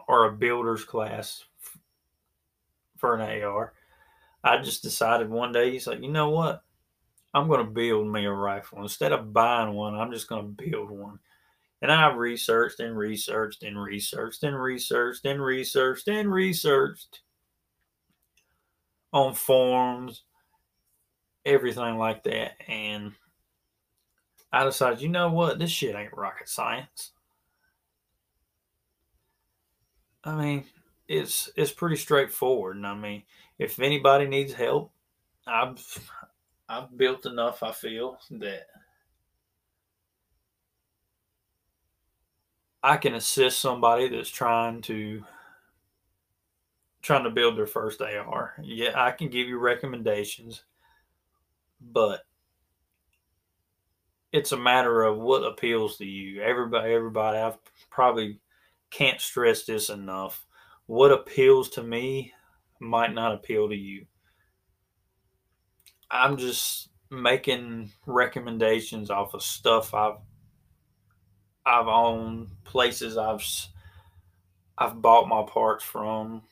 or 0.06 0.26
a 0.26 0.32
builder's 0.32 0.84
class 0.84 1.44
for 2.96 3.16
an 3.16 3.42
AR. 3.42 3.72
I 4.44 4.58
just 4.58 4.82
decided 4.82 5.30
one 5.30 5.52
day, 5.52 5.70
he's 5.70 5.86
like, 5.86 6.02
you 6.02 6.10
know 6.10 6.30
what? 6.30 6.62
I'm 7.34 7.48
going 7.48 7.64
to 7.64 7.70
build 7.70 8.06
me 8.08 8.24
a 8.24 8.32
rifle. 8.32 8.82
Instead 8.82 9.12
of 9.12 9.32
buying 9.32 9.74
one, 9.74 9.94
I'm 9.94 10.12
just 10.12 10.28
going 10.28 10.42
to 10.42 10.64
build 10.64 10.90
one. 10.90 11.18
And 11.80 11.92
I 11.92 12.12
researched 12.12 12.80
and 12.80 12.96
researched 12.96 13.62
and 13.62 13.80
researched 13.80 14.42
and 14.42 14.60
researched 14.60 15.24
and 15.24 15.40
researched 15.42 16.08
and 16.08 16.32
researched 16.32 17.20
on 19.12 19.34
forums, 19.34 20.22
everything 21.44 21.96
like 21.96 22.24
that. 22.24 22.52
And 22.66 23.12
I 24.52 24.64
decided, 24.64 25.00
you 25.00 25.08
know 25.08 25.30
what? 25.30 25.58
This 25.58 25.70
shit 25.70 25.94
ain't 25.94 26.16
rocket 26.16 26.48
science. 26.48 27.12
I 30.24 30.34
mean, 30.34 30.64
it's 31.06 31.50
it's 31.56 31.72
pretty 31.72 31.96
straightforward. 31.96 32.76
And 32.76 32.86
I 32.86 32.94
mean, 32.94 33.22
if 33.58 33.80
anybody 33.80 34.26
needs 34.26 34.52
help, 34.52 34.92
I've 35.46 36.10
I've 36.68 36.96
built 36.96 37.26
enough. 37.26 37.62
I 37.62 37.72
feel 37.72 38.18
that 38.32 38.66
I 42.82 42.96
can 42.96 43.14
assist 43.14 43.60
somebody 43.60 44.08
that's 44.08 44.30
trying 44.30 44.82
to 44.82 45.24
trying 47.02 47.24
to 47.24 47.30
build 47.30 47.56
their 47.56 47.66
first 47.66 48.02
AR. 48.02 48.54
Yeah, 48.62 48.92
I 48.94 49.12
can 49.12 49.28
give 49.28 49.48
you 49.48 49.58
recommendations, 49.58 50.64
but 51.80 52.20
it's 54.32 54.52
a 54.52 54.56
matter 54.58 55.02
of 55.02 55.18
what 55.18 55.42
appeals 55.44 55.96
to 55.98 56.04
you. 56.04 56.42
Everybody, 56.42 56.92
everybody, 56.92 57.38
I've 57.38 57.58
probably 57.90 58.40
can't 58.90 59.20
stress 59.20 59.64
this 59.64 59.90
enough. 59.90 60.46
What 60.86 61.12
appeals 61.12 61.68
to 61.70 61.82
me 61.82 62.32
might 62.80 63.12
not 63.12 63.34
appeal 63.34 63.68
to 63.68 63.74
you. 63.74 64.06
I'm 66.10 66.36
just 66.36 66.88
making 67.10 67.92
recommendations 68.06 69.10
off 69.10 69.34
of 69.34 69.42
stuff 69.42 69.94
I've 69.94 70.18
I've 71.66 71.88
owned, 71.88 72.48
places 72.64 73.18
I've 73.18 73.44
I've 74.78 75.02
bought 75.02 75.28
my 75.28 75.44
parts 75.46 75.84
from. 75.84 76.42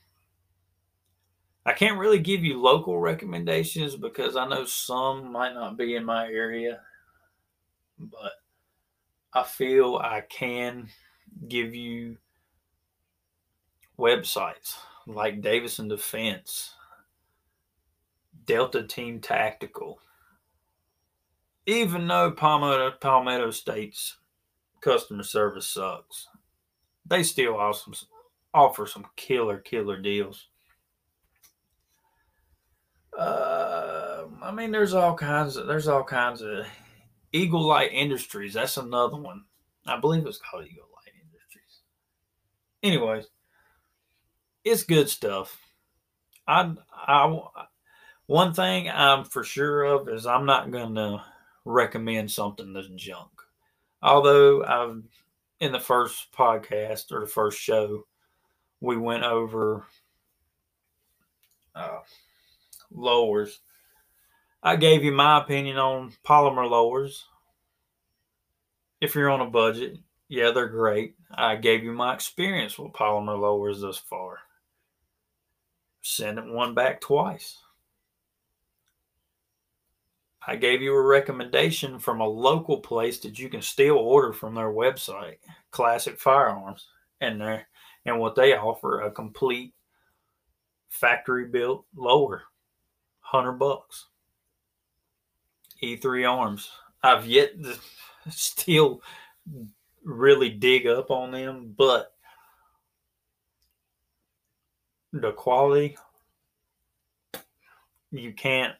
I 1.65 1.73
can't 1.73 1.99
really 1.99 2.19
give 2.19 2.43
you 2.43 2.61
local 2.61 2.99
recommendations 2.99 3.95
because 3.95 4.35
I 4.35 4.47
know 4.47 4.65
some 4.65 5.31
might 5.31 5.53
not 5.53 5.77
be 5.77 5.95
in 5.95 6.05
my 6.05 6.27
area, 6.27 6.79
but 7.99 8.33
I 9.33 9.43
feel 9.43 9.97
I 9.97 10.21
can 10.21 10.87
give 11.47 11.75
you 11.75 12.17
websites 13.99 14.75
like 15.05 15.41
Davidson 15.41 15.87
Defense, 15.87 16.73
Delta 18.45 18.83
Team 18.83 19.19
Tactical, 19.19 19.99
even 21.65 22.07
though 22.07 22.31
Palmetto, 22.31 22.91
Palmetto 22.99 23.51
State's 23.51 24.17
customer 24.81 25.23
service 25.23 25.67
sucks, 25.67 26.27
they 27.05 27.23
still 27.23 27.57
awesome, 27.57 27.93
offer 28.53 28.85
some 28.85 29.05
killer, 29.15 29.57
killer 29.57 29.99
deals. 29.99 30.47
Uh, 33.17 34.25
I 34.41 34.51
mean, 34.51 34.71
there's 34.71 34.93
all 34.93 35.15
kinds 35.15 35.57
of 35.57 35.67
there's 35.67 35.87
all 35.87 36.03
kinds 36.03 36.41
of 36.41 36.65
Eagle 37.31 37.65
Light 37.65 37.91
Industries. 37.91 38.53
That's 38.53 38.77
another 38.77 39.17
one. 39.17 39.43
I 39.87 39.99
believe 39.99 40.25
it's 40.25 40.37
called 40.37 40.65
Eagle 40.65 40.87
Light 40.93 41.13
Industries. 41.15 41.81
Anyways, 42.83 43.25
it's 44.69 44.83
good 44.83 45.09
stuff. 45.09 45.57
I, 46.47 46.73
I, 46.91 47.41
one 48.25 48.53
thing 48.53 48.89
I'm 48.89 49.23
for 49.23 49.43
sure 49.43 49.83
of 49.83 50.09
is 50.09 50.25
I'm 50.25 50.45
not 50.45 50.71
going 50.71 50.95
to 50.95 51.23
recommend 51.65 52.31
something 52.31 52.73
that's 52.73 52.87
junk. 52.95 53.29
Although 54.01 54.63
I've 54.63 55.03
in 55.59 55.71
the 55.71 55.79
first 55.79 56.31
podcast 56.33 57.11
or 57.11 57.21
the 57.21 57.27
first 57.27 57.59
show, 57.59 58.05
we 58.79 58.95
went 58.95 59.23
over 59.23 59.85
uh, 61.73 61.99
lowers. 62.91 63.59
I 64.61 64.75
gave 64.75 65.03
you 65.03 65.11
my 65.11 65.41
opinion 65.41 65.77
on 65.77 66.13
polymer 66.23 66.69
lowers. 66.69 67.25
If 69.01 69.15
you're 69.15 69.29
on 69.29 69.41
a 69.41 69.49
budget, 69.49 69.97
yeah, 70.27 70.51
they're 70.51 70.67
great. 70.67 71.15
I 71.31 71.55
gave 71.55 71.83
you 71.83 71.91
my 71.91 72.13
experience 72.13 72.77
with 72.77 72.93
polymer 72.93 73.39
lowers 73.39 73.81
thus 73.81 73.97
far 73.97 74.39
send 76.07 76.39
it 76.39 76.45
one 76.45 76.73
back 76.73 77.01
twice. 77.01 77.57
I 80.45 80.55
gave 80.55 80.81
you 80.81 80.95
a 80.95 81.01
recommendation 81.01 81.99
from 81.99 82.21
a 82.21 82.27
local 82.27 82.77
place 82.77 83.19
that 83.19 83.37
you 83.37 83.49
can 83.49 83.61
still 83.61 83.97
order 83.97 84.31
from 84.31 84.55
their 84.55 84.71
website, 84.71 85.37
Classic 85.71 86.17
Firearms, 86.17 86.87
and 87.19 87.41
there 87.41 87.67
and 88.05 88.19
what 88.19 88.35
they 88.35 88.53
offer 88.53 89.01
a 89.01 89.11
complete 89.11 89.73
factory 90.87 91.45
built 91.45 91.85
lower, 91.93 92.43
hundred 93.19 93.53
bucks. 93.53 94.05
E3 95.83 96.31
arms. 96.31 96.69
I've 97.03 97.27
yet 97.27 97.61
to 97.61 97.77
still 98.31 99.01
really 100.03 100.49
dig 100.49 100.87
up 100.87 101.11
on 101.11 101.31
them, 101.31 101.73
but 101.77 102.13
the 105.13 105.31
quality 105.31 105.97
you 108.11 108.33
can't 108.33 108.73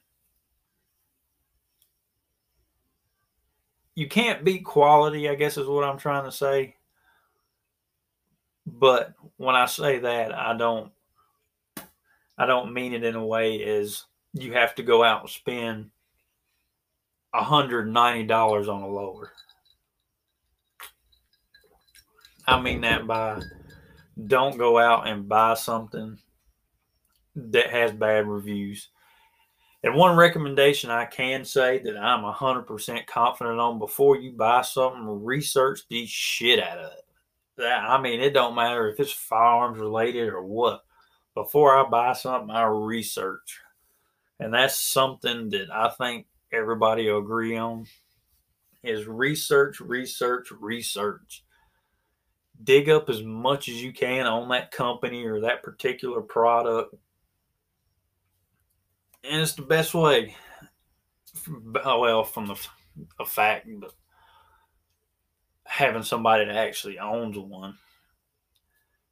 you 3.95 4.07
can't 4.07 4.43
beat 4.43 4.63
quality 4.63 5.29
i 5.29 5.35
guess 5.35 5.57
is 5.57 5.67
what 5.67 5.83
i'm 5.83 5.97
trying 5.97 6.25
to 6.25 6.31
say. 6.31 6.75
But 8.65 9.13
when 9.37 9.55
i 9.55 9.65
say 9.65 9.99
that 9.99 10.33
i 10.33 10.55
don't 10.55 10.91
i 12.37 12.45
don't 12.45 12.73
mean 12.73 12.93
it 12.93 13.03
in 13.03 13.15
a 13.15 13.25
way 13.25 13.63
as 13.63 14.03
you 14.33 14.53
have 14.53 14.75
to 14.75 14.83
go 14.83 15.03
out 15.03 15.21
and 15.21 15.29
spend 15.29 15.89
$190 17.33 18.67
on 18.67 18.81
a 18.81 18.87
lower. 18.87 19.31
I 22.45 22.59
mean 22.61 22.81
that 22.81 23.05
by 23.05 23.41
don't 24.25 24.57
go 24.57 24.79
out 24.79 25.07
and 25.07 25.29
buy 25.29 25.53
something 25.53 26.17
that 27.35 27.69
has 27.69 27.91
bad 27.91 28.27
reviews. 28.27 28.89
And 29.83 29.95
one 29.95 30.17
recommendation 30.17 30.89
I 30.89 31.05
can 31.05 31.45
say 31.45 31.77
that 31.79 31.97
I'm 31.97 32.23
100% 32.23 33.05
confident 33.05 33.59
on 33.59 33.77
before 33.77 34.17
you 34.17 34.31
buy 34.31 34.63
something, 34.63 35.23
research 35.23 35.81
the 35.89 36.05
shit 36.07 36.59
out 36.59 36.79
of 36.79 36.91
it. 36.93 37.63
I 37.63 38.01
mean, 38.01 38.19
it 38.19 38.33
don't 38.33 38.55
matter 38.55 38.89
if 38.89 38.99
it's 38.99 39.11
firearms 39.11 39.79
related 39.79 40.29
or 40.29 40.43
what. 40.43 40.83
Before 41.35 41.77
I 41.77 41.87
buy 41.87 42.13
something, 42.13 42.49
I 42.49 42.63
research. 42.63 43.59
And 44.39 44.53
that's 44.53 44.79
something 44.79 45.49
that 45.49 45.69
I 45.71 45.89
think 45.89 46.25
everybody 46.51 47.09
will 47.09 47.19
agree 47.19 47.55
on 47.55 47.85
is 48.83 49.07
research, 49.07 49.79
research, 49.79 50.51
research. 50.59 51.43
Dig 52.63 52.89
up 52.89 53.09
as 53.09 53.21
much 53.23 53.69
as 53.69 53.81
you 53.81 53.93
can 53.93 54.25
on 54.25 54.49
that 54.49 54.71
company 54.71 55.25
or 55.25 55.41
that 55.41 55.63
particular 55.63 56.21
product 56.21 56.95
and 59.29 59.41
it's 59.41 59.53
the 59.53 59.61
best 59.61 59.93
way. 59.93 60.35
Well, 61.73 62.23
from 62.23 62.47
the 62.47 62.67
a 63.19 63.25
fact, 63.25 63.67
but 63.79 63.93
having 65.65 66.03
somebody 66.03 66.45
that 66.45 66.55
actually 66.55 66.97
owns 66.99 67.37
one. 67.37 67.77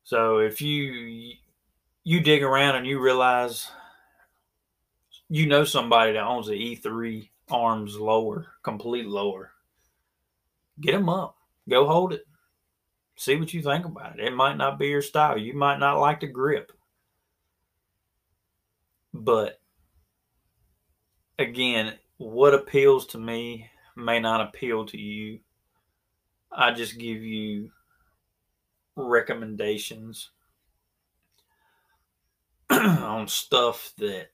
So 0.03 0.39
if 0.39 0.61
you 0.61 1.33
you 2.03 2.21
dig 2.21 2.43
around 2.43 2.75
and 2.75 2.87
you 2.87 2.99
realize 2.99 3.69
you 5.29 5.47
know 5.47 5.63
somebody 5.63 6.13
that 6.13 6.23
owns 6.23 6.47
an 6.47 6.55
E3 6.55 7.29
arms 7.49 7.97
lower, 7.97 8.47
complete 8.63 9.07
lower, 9.07 9.51
get 10.81 10.93
them 10.93 11.09
up, 11.09 11.37
go 11.69 11.85
hold 11.85 12.13
it, 12.13 12.25
see 13.15 13.35
what 13.35 13.53
you 13.53 13.61
think 13.61 13.85
about 13.85 14.19
it. 14.19 14.25
It 14.25 14.33
might 14.35 14.57
not 14.57 14.79
be 14.79 14.87
your 14.87 15.01
style. 15.01 15.37
You 15.37 15.53
might 15.53 15.79
not 15.79 15.99
like 15.99 16.19
the 16.19 16.27
grip, 16.27 16.71
but 19.13 19.59
again, 21.39 21.93
what 22.17 22.53
appeals 22.53 23.07
to 23.07 23.17
me 23.17 23.69
may 23.95 24.19
not 24.19 24.41
appeal 24.41 24.85
to 24.87 24.97
you. 24.97 25.39
I 26.51 26.71
just 26.71 26.97
give 26.97 27.21
you 27.21 27.71
recommendations 28.95 30.29
on 32.69 33.27
stuff 33.27 33.93
that 33.97 34.27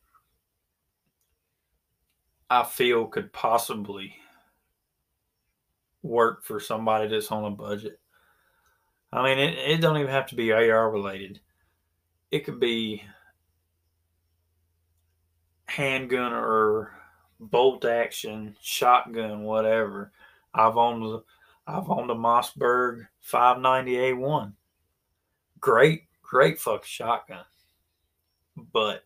I 2.50 2.64
feel 2.64 3.08
could 3.08 3.32
possibly 3.32 4.16
work 6.04 6.44
for 6.44 6.60
somebody 6.60 7.08
that's 7.08 7.32
on 7.32 7.46
a 7.46 7.52
budget. 7.52 8.01
I 9.14 9.24
mean, 9.24 9.40
it, 9.40 9.58
it 9.58 9.82
don't 9.82 9.98
even 9.98 10.10
have 10.10 10.28
to 10.28 10.36
be 10.36 10.52
AR 10.52 10.90
related. 10.90 11.40
It 12.32 12.46
could 12.46 12.60
be 12.60 13.04
handgun 15.66 16.34
or 16.34 16.94
bolt 17.40 17.86
action, 17.86 18.56
shotgun, 18.62 19.44
whatever. 19.44 20.12
I've 20.54 20.78
owned 20.78 21.22
I've 21.68 21.90
owned 21.90 22.12
a 22.12 22.16
Mossberg 22.16 23.08
590A1. 23.30 24.54
Great, 25.60 26.04
great 26.22 26.60
fucking 26.60 26.82
shotgun. 26.86 27.46
But 28.74 29.04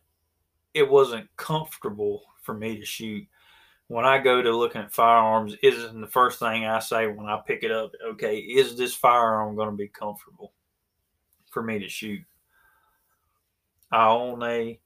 it 0.74 0.88
wasn't 0.88 1.28
comfortable 1.36 2.22
for 2.42 2.54
me 2.54 2.78
to 2.78 2.84
shoot. 2.84 3.26
When 3.88 4.04
I 4.04 4.18
go 4.18 4.42
to 4.42 4.56
looking 4.56 4.80
at 4.80 4.92
firearms, 4.92 5.54
isn't 5.62 6.00
the 6.00 6.06
first 6.06 6.38
thing 6.38 6.66
I 6.66 6.80
say 6.80 7.06
when 7.06 7.26
I 7.26 7.40
pick 7.46 7.62
it 7.62 7.70
up, 7.70 7.92
okay, 8.04 8.38
is 8.38 8.76
this 8.76 8.94
firearm 8.94 9.54
going 9.54 9.70
to 9.70 9.76
be 9.76 9.88
comfortable 9.88 10.52
for 11.52 11.62
me 11.62 11.78
to 11.78 11.88
shoot? 11.88 12.22
I 13.92 14.08
own 14.08 14.42
a 14.42 14.80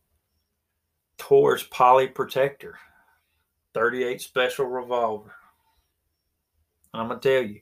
Taurus 1.17 1.63
Poly 1.71 2.09
Protector, 2.09 2.79
38 3.75 4.21
special 4.21 4.67
revolver. 4.67 5.35
I'm 6.93 7.09
gonna 7.09 7.21
tell 7.21 7.43
you, 7.43 7.61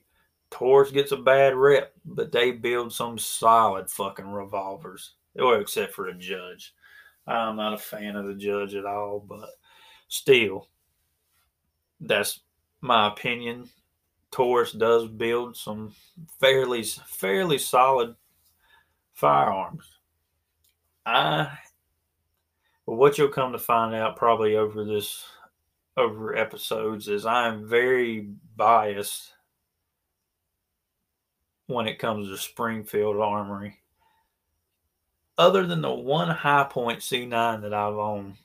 Taurus 0.49 0.91
gets 0.91 1.11
a 1.11 1.17
bad 1.17 1.55
rep, 1.55 1.93
but 2.03 2.31
they 2.31 2.51
build 2.51 2.91
some 2.91 3.17
solid 3.17 3.89
fucking 3.89 4.31
revolvers. 4.31 5.13
Well, 5.35 5.59
except 5.59 5.93
for 5.93 6.07
a 6.07 6.13
Judge. 6.13 6.73
I'm 7.27 7.57
not 7.57 7.73
a 7.73 7.77
fan 7.77 8.15
of 8.15 8.25
the 8.25 8.33
Judge 8.33 8.75
at 8.75 8.85
all, 8.85 9.19
but 9.19 9.49
still, 10.07 10.67
that's 11.99 12.41
my 12.81 13.07
opinion. 13.07 13.69
Taurus 14.31 14.71
does 14.71 15.07
build 15.07 15.57
some 15.57 15.93
fairly 16.39 16.83
fairly 16.83 17.57
solid 17.57 18.15
firearms. 19.13 19.85
I 21.05 21.57
what 22.85 23.17
you'll 23.17 23.29
come 23.29 23.51
to 23.51 23.59
find 23.59 23.95
out 23.95 24.15
probably 24.15 24.55
over 24.55 24.83
this 24.83 25.25
over 25.97 26.35
episodes 26.35 27.07
is 27.07 27.25
I'm 27.25 27.67
very 27.67 28.29
biased 28.55 29.33
when 31.67 31.87
it 31.87 31.99
comes 31.99 32.29
to 32.29 32.37
Springfield 32.37 33.17
Armory. 33.17 33.77
Other 35.37 35.65
than 35.65 35.81
the 35.81 35.93
one 35.93 36.29
Hi-Point 36.29 36.99
C9 36.99 37.61
that 37.61 37.73
I've 37.73 37.95
owned, 37.95 38.35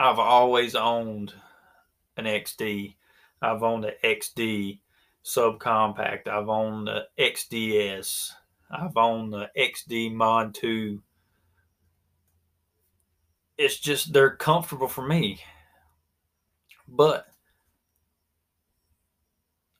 I've 0.00 0.18
always 0.18 0.74
owned 0.74 1.32
an 2.16 2.24
XD. 2.24 2.96
I've 3.40 3.62
owned 3.62 3.84
an 3.84 3.94
XD 4.02 4.80
subcompact. 5.24 6.26
I've 6.26 6.48
owned 6.48 6.88
the 6.88 7.06
XDS. 7.18 8.30
I've 8.70 8.96
owned 8.96 9.32
the 9.32 9.48
XD 9.56 10.12
Mod 10.12 10.54
2 10.54 11.00
it's 13.60 13.78
just 13.78 14.12
they're 14.14 14.36
comfortable 14.36 14.88
for 14.88 15.06
me. 15.06 15.38
But 16.88 17.26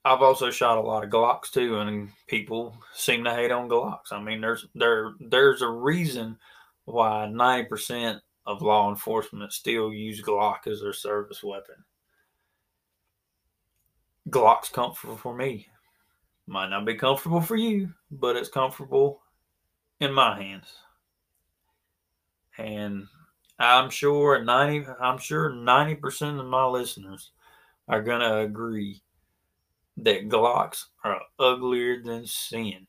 I've 0.04 0.20
also 0.20 0.50
shot 0.50 0.76
a 0.76 0.83
lot 0.83 1.02
of 1.02 1.11
Glocks 1.11 1.50
too, 1.50 1.78
and 1.78 2.11
people 2.26 2.76
seem 2.92 3.24
to 3.24 3.35
hate 3.35 3.50
on 3.50 3.70
Glocks. 3.70 4.12
I 4.12 4.22
mean, 4.22 4.42
there's 4.42 4.66
there 4.74 5.14
there's 5.18 5.62
a 5.62 5.68
reason 5.68 6.37
why 6.85 7.26
ninety 7.26 7.68
percent 7.68 8.20
of 8.50 8.62
law 8.62 8.90
enforcement 8.90 9.52
still 9.52 9.92
use 9.92 10.20
Glock 10.20 10.66
as 10.66 10.80
their 10.80 10.92
service 10.92 11.42
weapon. 11.42 11.76
Glock's 14.28 14.68
comfortable 14.68 15.16
for 15.16 15.34
me. 15.34 15.68
Might 16.46 16.70
not 16.70 16.84
be 16.84 16.96
comfortable 16.96 17.40
for 17.40 17.56
you, 17.56 17.90
but 18.10 18.34
it's 18.34 18.48
comfortable 18.48 19.20
in 20.00 20.12
my 20.12 20.40
hands. 20.40 20.66
And 22.58 23.06
I'm 23.58 23.88
sure 23.88 24.42
90 24.42 24.86
I'm 25.00 25.18
sure 25.18 25.50
90% 25.50 26.40
of 26.40 26.46
my 26.46 26.66
listeners 26.66 27.30
are 27.86 28.02
going 28.02 28.20
to 28.20 28.38
agree 28.38 29.00
that 29.98 30.28
Glocks 30.28 30.86
are 31.04 31.20
uglier 31.38 32.02
than 32.02 32.26
sin. 32.26 32.88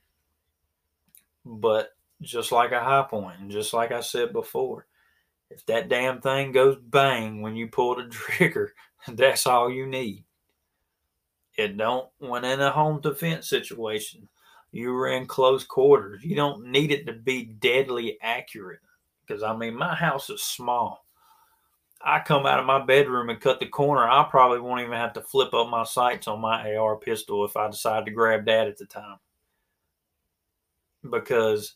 But 1.46 1.90
just 2.22 2.52
like 2.52 2.72
a 2.72 2.80
high 2.80 3.08
and 3.40 3.52
just 3.52 3.74
like 3.74 3.92
I 3.92 4.02
said 4.02 4.34
before, 4.34 4.88
if 5.52 5.66
that 5.66 5.90
damn 5.90 6.22
thing 6.22 6.52
goes 6.52 6.78
bang 6.78 7.42
when 7.42 7.56
you 7.56 7.68
pull 7.68 7.96
the 7.96 8.04
trigger, 8.10 8.74
that's 9.08 9.48
all 9.48 9.70
you 9.70 9.86
need. 9.86 10.24
It 11.58 11.78
don't 11.78 12.08
when 12.20 12.46
in 12.46 12.62
a 12.62 12.72
home 12.72 13.02
defense 13.02 13.50
situation, 13.50 14.28
you 14.72 14.94
were 14.94 15.10
in 15.10 15.26
close 15.26 15.64
quarters. 15.64 16.24
You 16.24 16.36
don't 16.36 16.68
need 16.68 16.92
it 16.92 17.06
to 17.08 17.14
be 17.14 17.44
deadly 17.44 18.18
accurate. 18.22 18.80
Because 19.26 19.44
I 19.44 19.56
mean, 19.56 19.76
my 19.76 19.94
house 19.94 20.30
is 20.30 20.42
small. 20.42 21.06
I 22.04 22.20
come 22.20 22.46
out 22.46 22.60
of 22.60 22.66
my 22.66 22.84
bedroom 22.84 23.30
and 23.30 23.40
cut 23.40 23.60
the 23.60 23.68
corner. 23.68 24.08
I 24.08 24.26
probably 24.30 24.60
won't 24.60 24.82
even 24.82 24.94
have 24.94 25.14
to 25.14 25.22
flip 25.22 25.54
up 25.54 25.70
my 25.70 25.84
sights 25.84 26.28
on 26.28 26.42
my 26.42 26.76
AR 26.76 26.96
pistol 26.96 27.46
if 27.46 27.56
I 27.56 27.70
decide 27.70 28.06
to 28.06 28.12
grab 28.12 28.46
that 28.46 28.68
at 28.68 28.78
the 28.78 28.86
time. 28.86 29.18
Because 31.08 31.76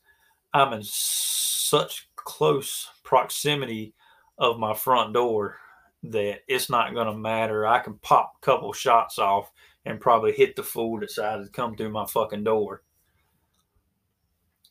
I'm 0.53 0.73
in 0.73 0.81
such 0.83 2.09
close 2.15 2.89
proximity 3.05 3.93
of 4.37 4.59
my 4.59 4.73
front 4.73 5.13
door 5.13 5.57
that 6.03 6.39
it's 6.47 6.69
not 6.69 6.93
going 6.93 7.07
to 7.07 7.17
matter. 7.17 7.65
I 7.65 7.79
can 7.79 7.95
pop 7.95 8.33
a 8.35 8.45
couple 8.45 8.73
shots 8.73 9.17
off 9.17 9.51
and 9.85 10.01
probably 10.01 10.33
hit 10.33 10.55
the 10.55 10.63
fool 10.63 10.99
that 10.99 11.07
decided 11.07 11.45
to 11.45 11.51
come 11.51 11.75
through 11.75 11.91
my 11.91 12.05
fucking 12.05 12.43
door. 12.43 12.81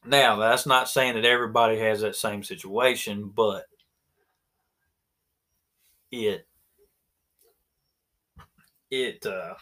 Now, 0.04 0.36
that's 0.36 0.66
not 0.66 0.88
saying 0.90 1.14
that 1.14 1.24
everybody 1.24 1.78
has 1.78 2.02
that 2.02 2.16
same 2.16 2.42
situation, 2.42 3.32
but 3.34 3.64
it 6.12 6.46
it 8.90 9.26
uh 9.26 9.54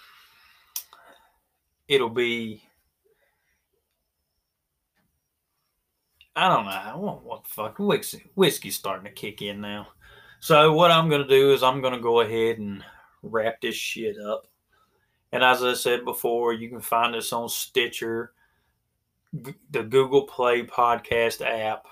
it'll 1.89 2.11
be 2.11 2.63
I 6.35 6.49
don't 6.49 6.65
know. 6.65 7.21
What 7.25 7.45
the 7.45 7.51
fuck? 7.51 7.79
Whiskey, 7.79 8.31
whiskey's 8.35 8.77
starting 8.77 9.05
to 9.05 9.13
kick 9.13 9.43
in 9.43 9.61
now. 9.61 9.89
So 10.41 10.73
what 10.73 10.91
I'm 10.91 11.09
to 11.23 11.29
do 11.29 11.53
is 11.53 11.63
I'm 11.63 11.81
to 11.95 12.01
go 12.01 12.21
ahead 12.21 12.59
and 12.59 12.83
wrap 13.23 13.61
this 13.61 13.75
shit 13.75 14.17
up. 14.19 14.47
And 15.31 15.45
as 15.45 15.63
I 15.63 15.75
said 15.75 16.05
before, 16.05 16.53
you 16.53 16.69
can 16.69 16.81
find 16.81 17.15
us 17.15 17.33
on 17.33 17.49
Stitcher, 17.49 18.33
the 19.33 19.83
Google 19.83 20.23
Play 20.23 20.63
podcast 20.63 21.41
app, 21.41 21.87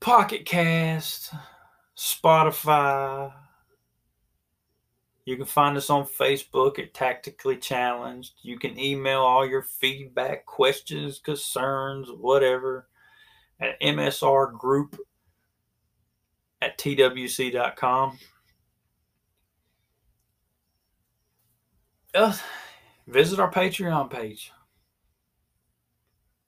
Pocket 0.00 0.44
Cast, 0.44 1.32
Spotify. 1.96 3.32
You 5.24 5.36
can 5.36 5.46
find 5.46 5.76
us 5.76 5.88
on 5.88 6.04
Facebook 6.04 6.78
at 6.78 6.92
Tactically 6.92 7.56
Challenged. 7.56 8.34
You 8.42 8.58
can 8.58 8.78
email 8.78 9.20
all 9.20 9.46
your 9.46 9.62
feedback, 9.62 10.44
questions, 10.44 11.18
concerns, 11.18 12.08
whatever 12.10 12.88
at 13.60 13.80
msrgroup 13.80 14.98
at 16.60 16.78
twc.com. 16.78 18.18
Uh, 22.14 22.36
visit 23.06 23.40
our 23.40 23.50
Patreon 23.50 24.10
page. 24.10 24.52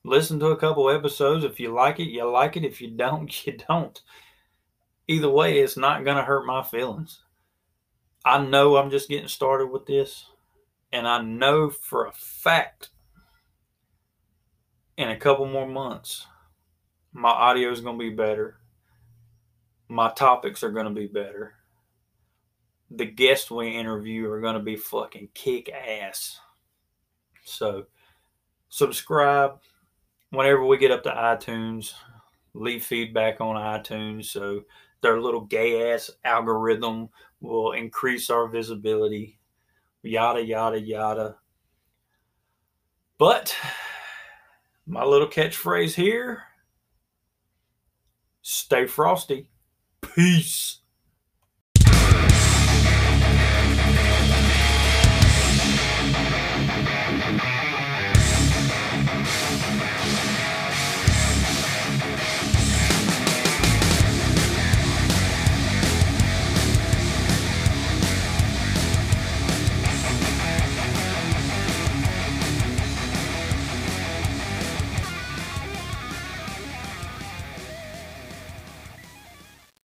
Listen 0.05 0.39
to 0.39 0.49
a 0.49 0.57
couple 0.57 0.89
episodes. 0.89 1.45
If 1.45 1.59
you 1.59 1.73
like 1.73 1.99
it, 1.99 2.09
you 2.09 2.25
like 2.31 2.57
it. 2.57 2.65
If 2.65 2.81
you 2.81 2.91
don't, 2.91 3.47
you 3.47 3.59
don't. 3.69 4.01
Either 5.09 5.31
way, 5.31 5.61
it's 5.61 5.77
not 5.77 6.05
going 6.05 6.17
to 6.17 6.23
hurt 6.23 6.47
my 6.47 6.63
feelings. 6.63 7.23
I 8.27 8.45
know 8.45 8.77
I'm 8.77 8.91
just 8.91 9.09
getting 9.09 9.29
started 9.29 9.67
with 9.67 9.87
this, 9.87 10.27
and 10.93 11.07
I 11.07 11.23
know 11.23 11.71
for 11.71 12.07
a 12.07 12.13
fact 12.13 12.91
in 14.99 15.09
a 15.09 15.17
couple 15.17 15.47
more 15.47 15.69
months, 15.69 16.27
my 17.13 17.29
audio 17.29 17.71
is 17.71 17.81
going 17.81 17.97
to 17.97 18.03
be 18.03 18.15
better. 18.17 18.57
My 19.89 20.11
topics 20.11 20.65
are 20.65 20.73
going 20.73 20.87
to 20.87 20.93
be 20.93 21.07
better. 21.07 21.55
The 22.91 23.05
guests 23.05 23.49
we 23.49 23.77
interview 23.77 24.29
are 24.29 24.41
going 24.41 24.57
to 24.57 24.61
be 24.61 24.75
fucking 24.75 25.29
kick 25.33 25.71
ass. 25.71 26.41
So, 27.45 27.87
subscribe 28.71 29.61
whenever 30.31 30.67
we 30.67 30.79
get 30.79 30.91
up 30.91 31.05
to 31.05 31.11
iTunes. 31.11 31.93
Leave 32.55 32.85
feedback 32.85 33.41
on 33.41 33.55
iTunes 33.55 34.25
so 34.25 34.65
their 35.07 35.21
little 35.21 35.43
gay 35.43 35.93
ass 35.93 36.11
algorithm 36.25 37.09
will 37.41 37.71
increase 37.73 38.29
our 38.29 38.49
visibility, 38.49 39.39
yada, 40.03 40.45
yada, 40.45 40.81
yada. 40.81 41.37
But 43.17 43.55
my 44.85 45.05
little 45.05 45.29
catchphrase 45.29 45.95
here 45.95 46.43
stay 48.43 48.87
frosty. 48.87 49.49
Peace. 50.01 50.81